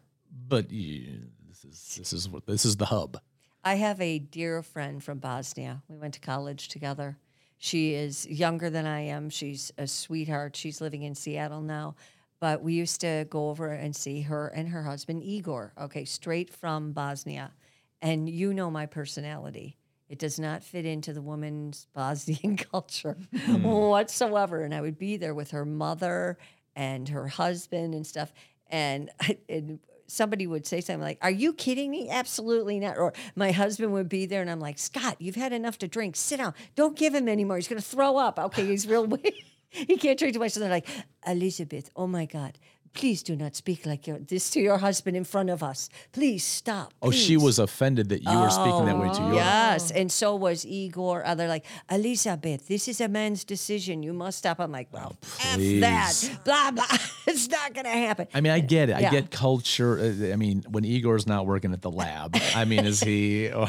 [0.48, 3.18] but you, this is this is what this is the hub.
[3.62, 5.82] I have a dear friend from Bosnia.
[5.88, 7.18] We went to college together.
[7.58, 9.28] She is younger than I am.
[9.28, 10.56] She's a sweetheart.
[10.56, 11.94] She's living in Seattle now.
[12.40, 16.48] But we used to go over and see her and her husband, Igor, okay, straight
[16.48, 17.52] from Bosnia.
[18.00, 19.76] And you know my personality.
[20.08, 23.62] It does not fit into the woman's Bosnian culture hmm.
[23.62, 24.62] whatsoever.
[24.64, 26.38] And I would be there with her mother
[26.74, 28.32] and her husband and stuff.
[28.68, 29.10] And,
[29.50, 29.80] and
[30.10, 32.08] somebody would say something like, Are you kidding me?
[32.10, 32.98] Absolutely not.
[32.98, 36.16] Or my husband would be there and I'm like, Scott, you've had enough to drink.
[36.16, 36.54] Sit down.
[36.74, 37.56] Don't give him anymore.
[37.56, 38.38] He's going to throw up.
[38.38, 39.44] Okay, he's real weak.
[39.70, 40.52] he can't drink too much.
[40.52, 40.88] So they're like,
[41.26, 42.58] Elizabeth, oh my God.
[42.92, 45.88] Please do not speak like your, this to your husband in front of us.
[46.12, 46.92] Please stop.
[47.00, 49.34] Oh, she was offended that you were speaking that way to your.
[49.34, 51.22] Yes, and so was Igor.
[51.36, 54.02] They're like, Elizabeth, this is a man's decision.
[54.02, 54.58] You must stop.
[54.58, 56.40] I'm like, well, F that.
[56.44, 56.84] Blah, blah.
[57.28, 58.26] it's not going to happen.
[58.34, 58.94] I mean, I get it.
[58.96, 59.10] I Yeah.
[59.10, 59.98] get culture.
[59.98, 63.50] uh, I mean, when Igor's not working at the lab, I mean, is he?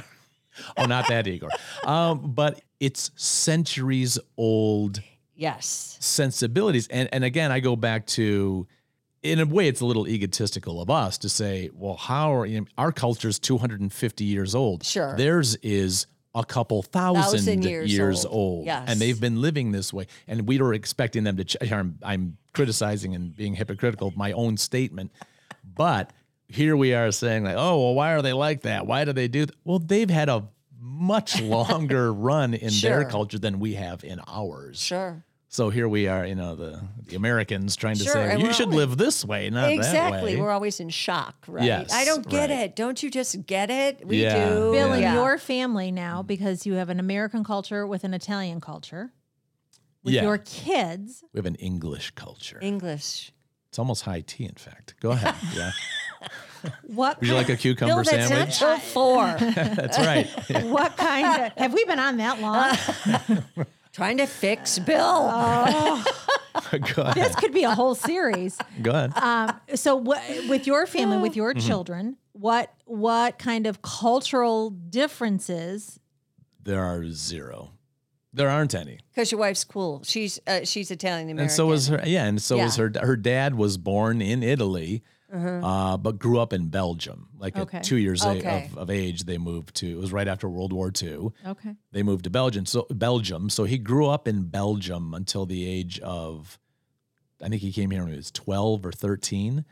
[0.77, 1.49] Or, oh, not that Igor.
[1.85, 5.01] Um, but it's centuries old
[5.33, 5.97] Yes.
[6.01, 8.67] sensibilities, and and again, I go back to.
[9.23, 12.61] In a way, it's a little egotistical of us to say, "Well, how are you
[12.61, 14.83] know, our culture's 250 years old?
[14.83, 15.15] Sure.
[15.15, 18.33] theirs is a couple thousand, Thousand years years, old.
[18.59, 18.85] old, Yes.
[18.87, 21.43] and they've been living this way, and we were expecting them to.
[21.43, 25.11] Ch- I'm, I'm criticizing and being hypocritical of my own statement,
[25.75, 26.11] but
[26.47, 28.87] here we are saying like, "Oh, well, why are they like that?
[28.87, 29.55] Why do they do?" That?
[29.65, 30.47] Well, they've had a
[30.79, 34.81] much longer run in their culture than we have in ours.
[34.81, 35.23] Sure.
[35.53, 38.67] So here we are, you know, the the Americans trying to Sure, say you should
[38.67, 40.19] always- live this way, not exactly.
[40.19, 40.37] that way.
[40.37, 41.65] We're always in shock, right?
[41.65, 42.59] Yes, I don't get right.
[42.61, 42.75] it.
[42.77, 44.07] Don't you just get it?
[44.07, 44.47] We Yeah.
[44.47, 44.71] do.
[44.71, 49.11] Bill, in your family now, because you have an American culture with an Italian culture,
[50.05, 50.21] with Yeah.
[50.23, 52.57] your kids, we have an English culture.
[52.61, 53.33] English.
[53.67, 54.95] It's almost high tea, in fact.
[55.01, 55.35] Go ahead.
[55.53, 55.71] Yeah.
[56.83, 58.61] what Would you like a cucumber Bill, that's sandwich?
[58.61, 59.25] not four.
[59.75, 60.27] That's right.
[60.67, 62.77] what kind of have we been on that long?
[63.91, 65.29] Trying to fix Bill.
[66.53, 66.77] Oh.
[66.95, 67.15] Go ahead.
[67.15, 68.57] this could be a whole series.
[68.81, 69.13] Go ahead.
[69.17, 71.65] Um, so, what, with your family, with your Mm-hmm.
[71.67, 75.99] children, what what kind of cultural differences?
[76.63, 77.71] there are zero.
[78.33, 78.99] There aren't any.
[79.11, 80.01] Because your wife's cool.
[80.05, 81.43] She's uh, she's Italian American.
[81.43, 82.01] And so was her.
[82.05, 82.89] Yeah, and so is Yeah.
[82.95, 83.05] her.
[83.05, 87.29] Her dad was born in Italy, uh, but grew up in Belgium.
[87.37, 87.77] Like Okay.
[87.77, 88.67] at two years a- Okay.
[88.71, 89.87] of, of age, they moved to.
[89.89, 91.29] It was right after World War II.
[91.45, 91.75] Okay.
[91.91, 92.65] they moved to Belgium.
[92.65, 93.49] So Belgium.
[93.49, 96.59] So he grew up in Belgium until the age of,
[97.41, 99.65] I think he came here when he was twelve or thirteen.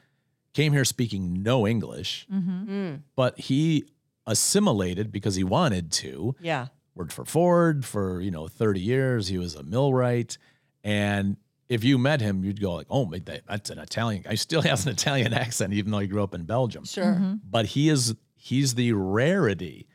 [0.54, 3.02] Came here speaking no English, Mm.
[3.16, 3.86] but he
[4.26, 6.36] assimilated because he wanted to.
[6.42, 6.68] Yeah.
[6.96, 9.28] Worked for Ford for you know thirty years.
[9.28, 10.38] He was a millwright,
[10.84, 11.38] and
[11.70, 13.10] if you met him, you'd go like, "Oh,
[13.48, 16.34] that's an Italian." guy." He still has an Italian accent, even though he grew up
[16.34, 16.84] in Belgium.
[16.86, 17.38] Sure.
[17.50, 19.88] But he is he's the rarity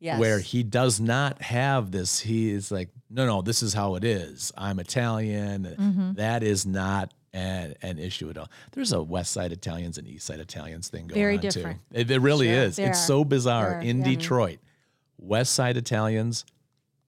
[0.00, 0.20] Yes.
[0.20, 2.20] where he does not have this.
[2.20, 4.52] He is like, no, no, this is how it is.
[4.56, 5.64] I'm Italian.
[5.76, 6.12] Mm-hmm.
[6.14, 8.48] That is not an, an issue at all.
[8.70, 11.80] There's a West Side Italians and East Side Italians thing going Very on different.
[11.92, 11.98] too.
[11.98, 12.62] It, it really Sure.
[12.62, 12.76] is.
[12.76, 13.06] They It's are.
[13.06, 13.80] so bizarre.
[13.82, 14.04] They In yeah.
[14.04, 14.58] Detroit,
[15.18, 16.44] West Side Italians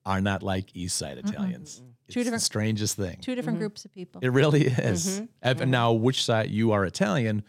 [0.05, 1.81] are not like East Side Italians.
[1.81, 3.17] It's Two the different- strangest thing.
[3.21, 4.21] Two different groups of people.
[4.23, 5.21] It really is.
[5.21, 5.25] Mm-hmm.
[5.61, 7.43] And Now, which side you are Italian?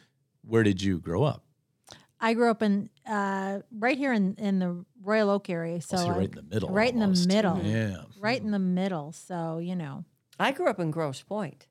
[0.44, 1.44] Where did you grow up?
[2.20, 6.04] I grew up in uh, right here in, in the Royal Oak area, so, So
[6.06, 6.68] you're right like, in the middle.
[6.70, 7.60] right in the middle.
[7.64, 8.02] Yeah.
[8.20, 9.10] right in the middle.
[9.12, 10.04] So you know,
[10.38, 11.66] I grew up in Grosse Pointe.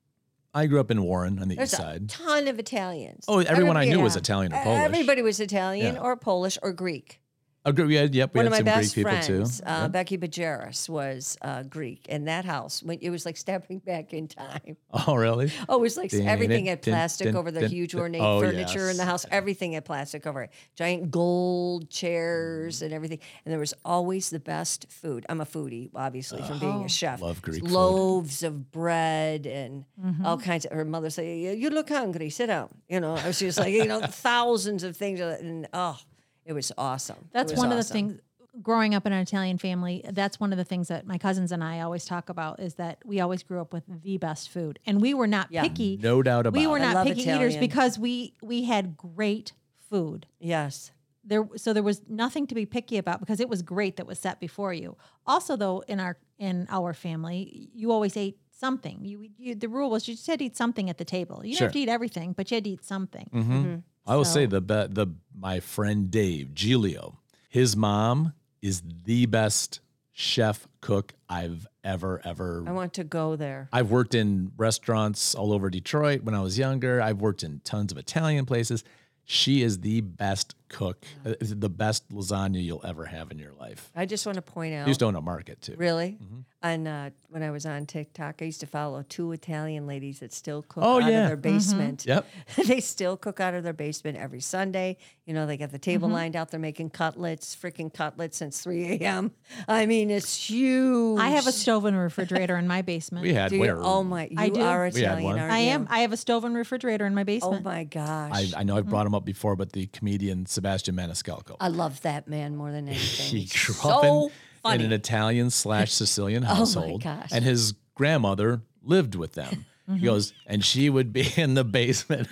[0.53, 2.09] I grew up in Warren on the There's east a side.
[2.09, 3.23] ton of Italians.
[3.29, 4.17] Oh, everyone I Everybody- knew was.
[4.17, 4.83] Italian or Polish.
[4.83, 6.01] Everybody was Italian Yeah.
[6.01, 7.20] or Polish or Greek.
[7.63, 7.85] Oh, good.
[7.85, 9.65] We had, yep, we One had of my some best Greek people friends, too.
[9.67, 9.91] uh, Yep.
[9.91, 14.27] Becky Bajeris, was uh, Greek, and that house, when it was like stepping back in
[14.27, 14.77] time.
[15.07, 15.51] Oh, really?
[15.69, 18.01] Oh, it was like Ding, everything ding, had plastic ding, over the ding, huge ding.
[18.01, 19.07] ornate Oh, furniture in the yes.
[19.09, 19.25] house.
[19.31, 20.49] Everything had plastic over it.
[20.75, 23.19] Giant gold chairs and everything.
[23.45, 25.25] And there was always the best food.
[25.29, 27.21] I'm a foodie, obviously, from being a chef.
[27.21, 27.71] love Greek food.
[27.71, 30.25] Loaves of bread and Mm-hmm.
[30.25, 30.71] all kinds of.
[30.71, 32.29] Her mother said, "You- "You look hungry.
[32.31, 35.97] Sit down." You know, she was like, you know, thousands of things, and oh,
[36.45, 37.29] it was awesome.
[37.31, 38.19] That's was one of the things.
[38.61, 41.63] Growing up in an Italian family, that's one of the things that my cousins and
[41.63, 45.01] I always talk about is that we always grew up with the best food, and
[45.01, 45.61] we were not Yeah.
[45.61, 45.97] picky.
[46.01, 46.59] No doubt about it.
[46.61, 46.81] we were it.
[46.81, 49.53] Not love picky eaters because we we had great
[49.89, 50.25] food.
[50.39, 50.91] Yes.
[51.23, 54.17] there so there was nothing to be picky about because it was great that was
[54.17, 59.29] set before you also though in our in our family you always ate something you,
[59.37, 61.57] you the rule was you just had to eat something at the table you didn't
[61.59, 61.67] Sure.
[61.67, 63.83] have to eat everything but you had to eat something Mhm.
[64.11, 65.07] I will say the be- the
[65.39, 69.79] my friend Dave Giglio, His mom is the best
[70.11, 73.69] chef cook I've ever ever I want to go there.
[73.71, 77.01] I've worked in restaurants all over Detroit when I was younger.
[77.01, 78.83] I've worked in tons of Italian places.
[79.23, 83.91] She is the best cook, uh, the best lasagna you'll ever have in your life.
[83.95, 84.85] I just want to point out.
[84.85, 85.75] She used to own a market too.
[85.77, 86.17] Really?
[86.23, 86.39] Mm-hmm.
[86.63, 90.31] And uh, when I was on TikTok, I used to follow two Italian ladies that
[90.31, 91.23] still cook Oh, out yeah.
[91.23, 92.05] of their basement.
[92.05, 92.27] Yep.
[92.67, 94.97] they still cook out of their basement every Sunday.
[95.25, 96.13] You know, they got the table Mm-hmm.
[96.15, 96.51] lined out.
[96.51, 99.31] They're making cutlets, freaking cutlets since 3 a.m.
[99.67, 101.19] I mean, it's huge.
[101.19, 103.23] I have a stove and refrigerator in my basement.
[103.31, 104.61] We had Do you- where oh my, you I do.
[104.61, 105.39] are Italian, one.
[105.39, 105.81] aren't I am.
[105.83, 105.87] you?
[105.89, 107.61] I have a stove and refrigerator in my basement.
[107.61, 108.53] Oh my gosh.
[108.55, 111.57] I know I've brought them up before, but the comedian Sebastian Maniscalco.
[111.59, 113.39] I love that man more than anything.
[113.39, 114.31] he grew so up in,
[114.61, 114.75] funny.
[114.75, 117.29] in an Italian slash Sicilian household, gosh.
[117.31, 119.65] and his grandmother lived with them.
[119.89, 119.95] Mm-hmm.
[119.95, 122.27] He goes, and she would be in the basement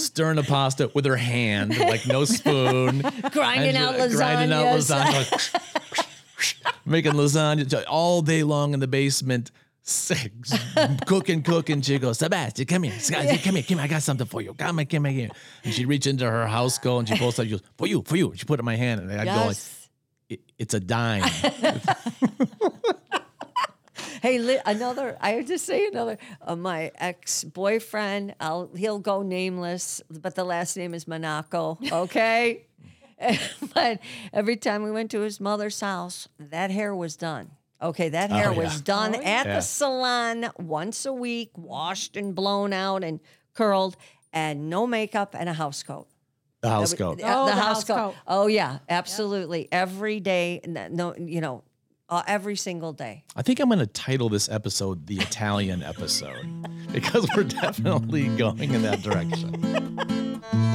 [0.00, 6.56] stirring the pasta with her hand, like no spoon, grinding out just grinding out lasagna,
[6.86, 9.50] making lasagna all day long in the basement.
[9.86, 10.32] Sick,
[11.06, 11.82] cooking, cooking.
[11.82, 12.98] She goes, Sebastian, come here.
[12.98, 13.84] Sebastian, come here, come here.
[13.84, 14.54] I got something for you.
[14.54, 15.28] Come here, come here.
[15.62, 18.02] And she'd reach into her house coat and she pulls out, she goes, for you,
[18.02, 18.32] for you.
[18.34, 19.56] She put it in my hand and I'd go, like,
[20.30, 21.22] "It- it's a dime.
[24.22, 25.18] Hey, another.
[25.20, 26.16] I have to say another.
[26.40, 28.34] Uh, my ex boyfriend.
[28.40, 28.70] I'll.
[28.74, 31.78] He'll go nameless, but the last name is Monaco.
[31.92, 32.64] Okay.
[33.74, 34.00] but
[34.32, 37.50] every time we went to his mother's house, that hair was done.
[37.84, 38.58] Okay, that hair Oh, yeah.
[38.64, 39.54] was done Oh, at yeah.
[39.56, 43.20] the salon once a week, washed and blown out and
[43.54, 43.96] curled,
[44.32, 46.08] and no makeup and a house coat.
[46.62, 47.16] The house That coat.
[47.16, 47.94] would- uh, Oh, the, the house house coat.
[47.96, 48.14] coat.
[48.26, 49.68] Oh yeah, absolutely.
[49.70, 51.62] Every day, no, you know,
[52.08, 53.24] uh, every single day.
[53.36, 56.46] I think I'm going to title this episode the Italian episode
[56.92, 60.40] because we're definitely going in that direction.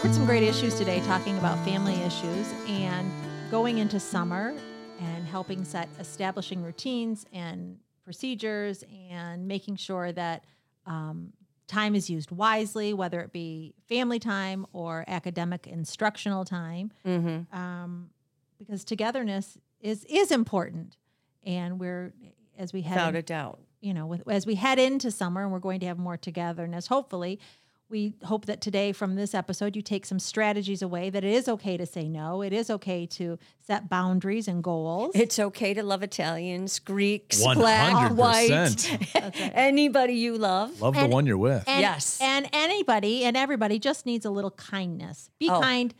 [0.00, 3.10] covered some great issues today, talking about family issues and
[3.50, 4.54] going into summer
[5.00, 10.44] and helping set establishing routines and procedures and making sure that
[10.86, 11.32] um,
[11.66, 17.54] time is used wisely, whether it be family time or academic instructional time, Mm-hmm.
[17.58, 18.10] um,
[18.58, 20.96] because togetherness is is important.
[21.44, 22.12] And we're
[22.58, 23.60] as we head Without in- a doubt.
[23.80, 26.86] you know, with, as we head into summer and we're going to have more togetherness,
[26.88, 27.38] hopefully,
[27.90, 31.48] we hope that today from this episode you take some strategies away that it is
[31.48, 32.40] okay to say no.
[32.42, 35.12] It is okay to set boundaries and goals.
[35.14, 38.16] It's okay to love Italians, Greeks, black, 100%.
[38.16, 40.80] white, anybody you love.
[40.80, 41.64] Love the one you're with.
[41.66, 42.18] and, yes.
[42.22, 45.28] And anybody and everybody just needs a little kindness.
[45.40, 45.60] Be Oh.
[45.60, 45.92] kind,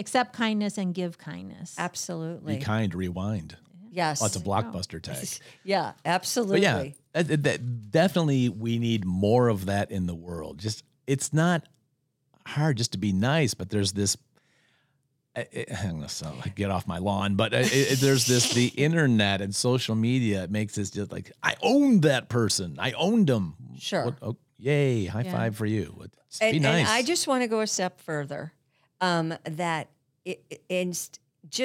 [0.00, 1.76] accept kindness, and give kindness.
[1.78, 2.56] Absolutely.
[2.56, 3.56] Be kind, rewind.
[3.92, 4.20] yes.
[4.20, 5.12] Lots of blockbuster oh.
[5.14, 5.28] tag.
[5.64, 6.66] yeah, But absolutely.
[6.66, 10.58] Uh, yeah, that, that- that- definitely we need more of that in the world.
[10.58, 11.66] Just it's not
[12.46, 14.16] hard just to be nice, but there's this.
[15.36, 19.42] I'm gonna sound like get off my lawn, but it, it- there's this the internet
[19.42, 23.54] and social media it makes this just like I owned that person, I owned them.
[23.78, 24.06] Sure.
[24.06, 25.04] What- oh, yay!
[25.06, 25.32] High Yeah.
[25.32, 26.06] five for you.
[26.40, 26.80] And, be nice.
[26.80, 28.52] and I just want to go a step further.
[29.00, 29.88] Um, that
[30.70, 31.20] inst-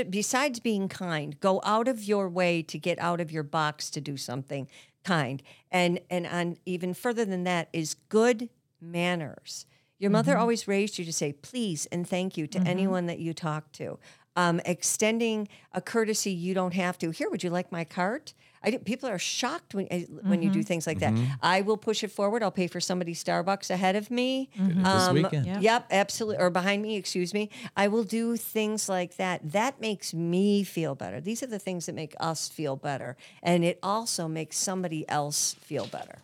[0.10, 4.02] besides being kind, go out of your way to get out of your box to
[4.02, 4.68] do something
[5.06, 8.50] kind, and and on even further than that is good
[8.82, 9.66] manners.
[10.00, 10.42] Your mother Mm-hmm.
[10.42, 14.00] always raised you to say please and thank you to anyone that you talk to.
[14.36, 17.12] Um, extending a courtesy you don't have to.
[17.12, 18.34] Here, would you like my cart?
[18.64, 20.60] I do, people are shocked when eh, when you Mm-hmm.
[20.60, 21.14] do things like that.
[21.42, 22.42] I will push it forward.
[22.42, 24.50] I'll pay for somebody's Starbucks ahead of me.
[24.56, 25.46] this Um, weekend.
[25.48, 25.60] Yeah.
[25.60, 26.38] Yep, absolutely.
[26.44, 27.50] Or behind me, excuse me.
[27.76, 29.52] I will do things like that.
[29.52, 31.20] That makes me feel better.
[31.20, 33.18] These are the things that make us feel better.
[33.44, 36.20] And it also makes somebody else feel better.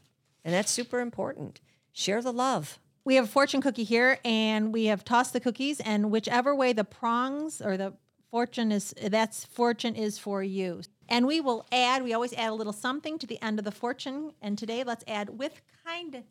[0.45, 1.59] And that's super important.
[1.97, 2.77] Share the love.
[3.05, 6.71] we have a fortune cookie here and we have tossed the cookies and whichever way
[6.71, 7.93] the prongs or the
[8.29, 10.81] fortune is that's fortune is for you.
[11.09, 13.71] And we will add we always add a little something to the end of the
[13.71, 16.21] fortune and today let's add with kindness.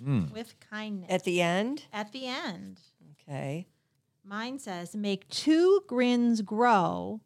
[0.00, 0.26] Hmm.
[0.32, 1.10] With kindness.
[1.10, 2.78] At the end, at the end.
[3.28, 3.66] Okay.
[4.24, 7.20] mine says make two grins grow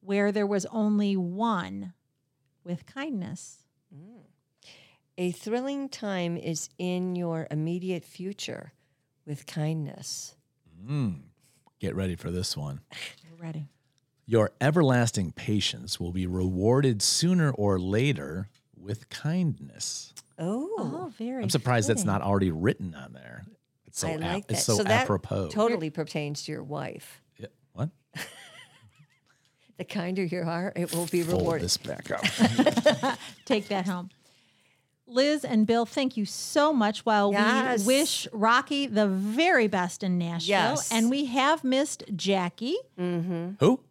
[0.00, 1.94] where there was only one
[2.62, 4.20] with kindness hmm.
[5.20, 8.72] A thrilling time is in your immediate future
[9.26, 10.34] with kindness.
[10.82, 11.18] Mm.
[11.78, 12.80] Get ready for this one.
[13.30, 13.66] we're ready
[14.24, 20.14] Your everlasting patience will be rewarded sooner or later with kindness.
[20.38, 23.44] Oh, oh very I'm surprised that's not already written on there.
[23.88, 24.54] It's so I ap- like that.
[24.54, 25.48] It's so, that apropos.
[25.48, 27.20] totally pertains to your wife.
[27.36, 27.90] Yeah, What?
[29.76, 31.64] The kinder you are, it will be Fold rewarded.
[31.64, 33.18] this back up.
[33.44, 34.10] take that home
[35.10, 37.04] Liz and Bill, thank you so much.
[37.04, 37.80] While Yes.
[37.86, 40.90] we wish Rocky the very best in Nashville, Yes.
[40.92, 42.76] and we have missed Jackie.
[42.96, 43.80] Who?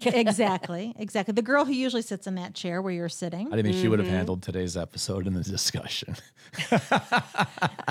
[0.00, 1.32] exactly, exactly.
[1.32, 3.48] The girl who usually sits in that chair where you're sitting.
[3.52, 4.16] I didn't think she would have Mm-hmm.
[4.16, 6.14] handled today's episode in the discussion.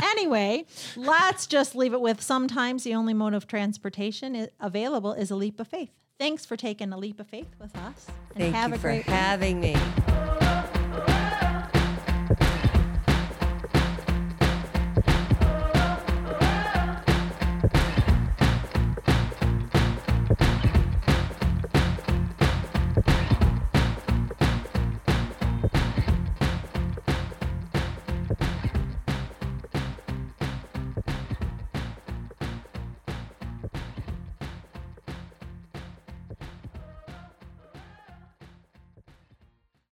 [0.02, 0.66] Anyway,
[0.96, 5.60] let's just leave it with sometimes the only mode of transportation available is a leap
[5.60, 5.90] of faith.
[6.20, 8.08] Thanks for taking a leap of faith with us.
[8.36, 9.06] And Thank have you a for great week.
[9.08, 9.76] having me.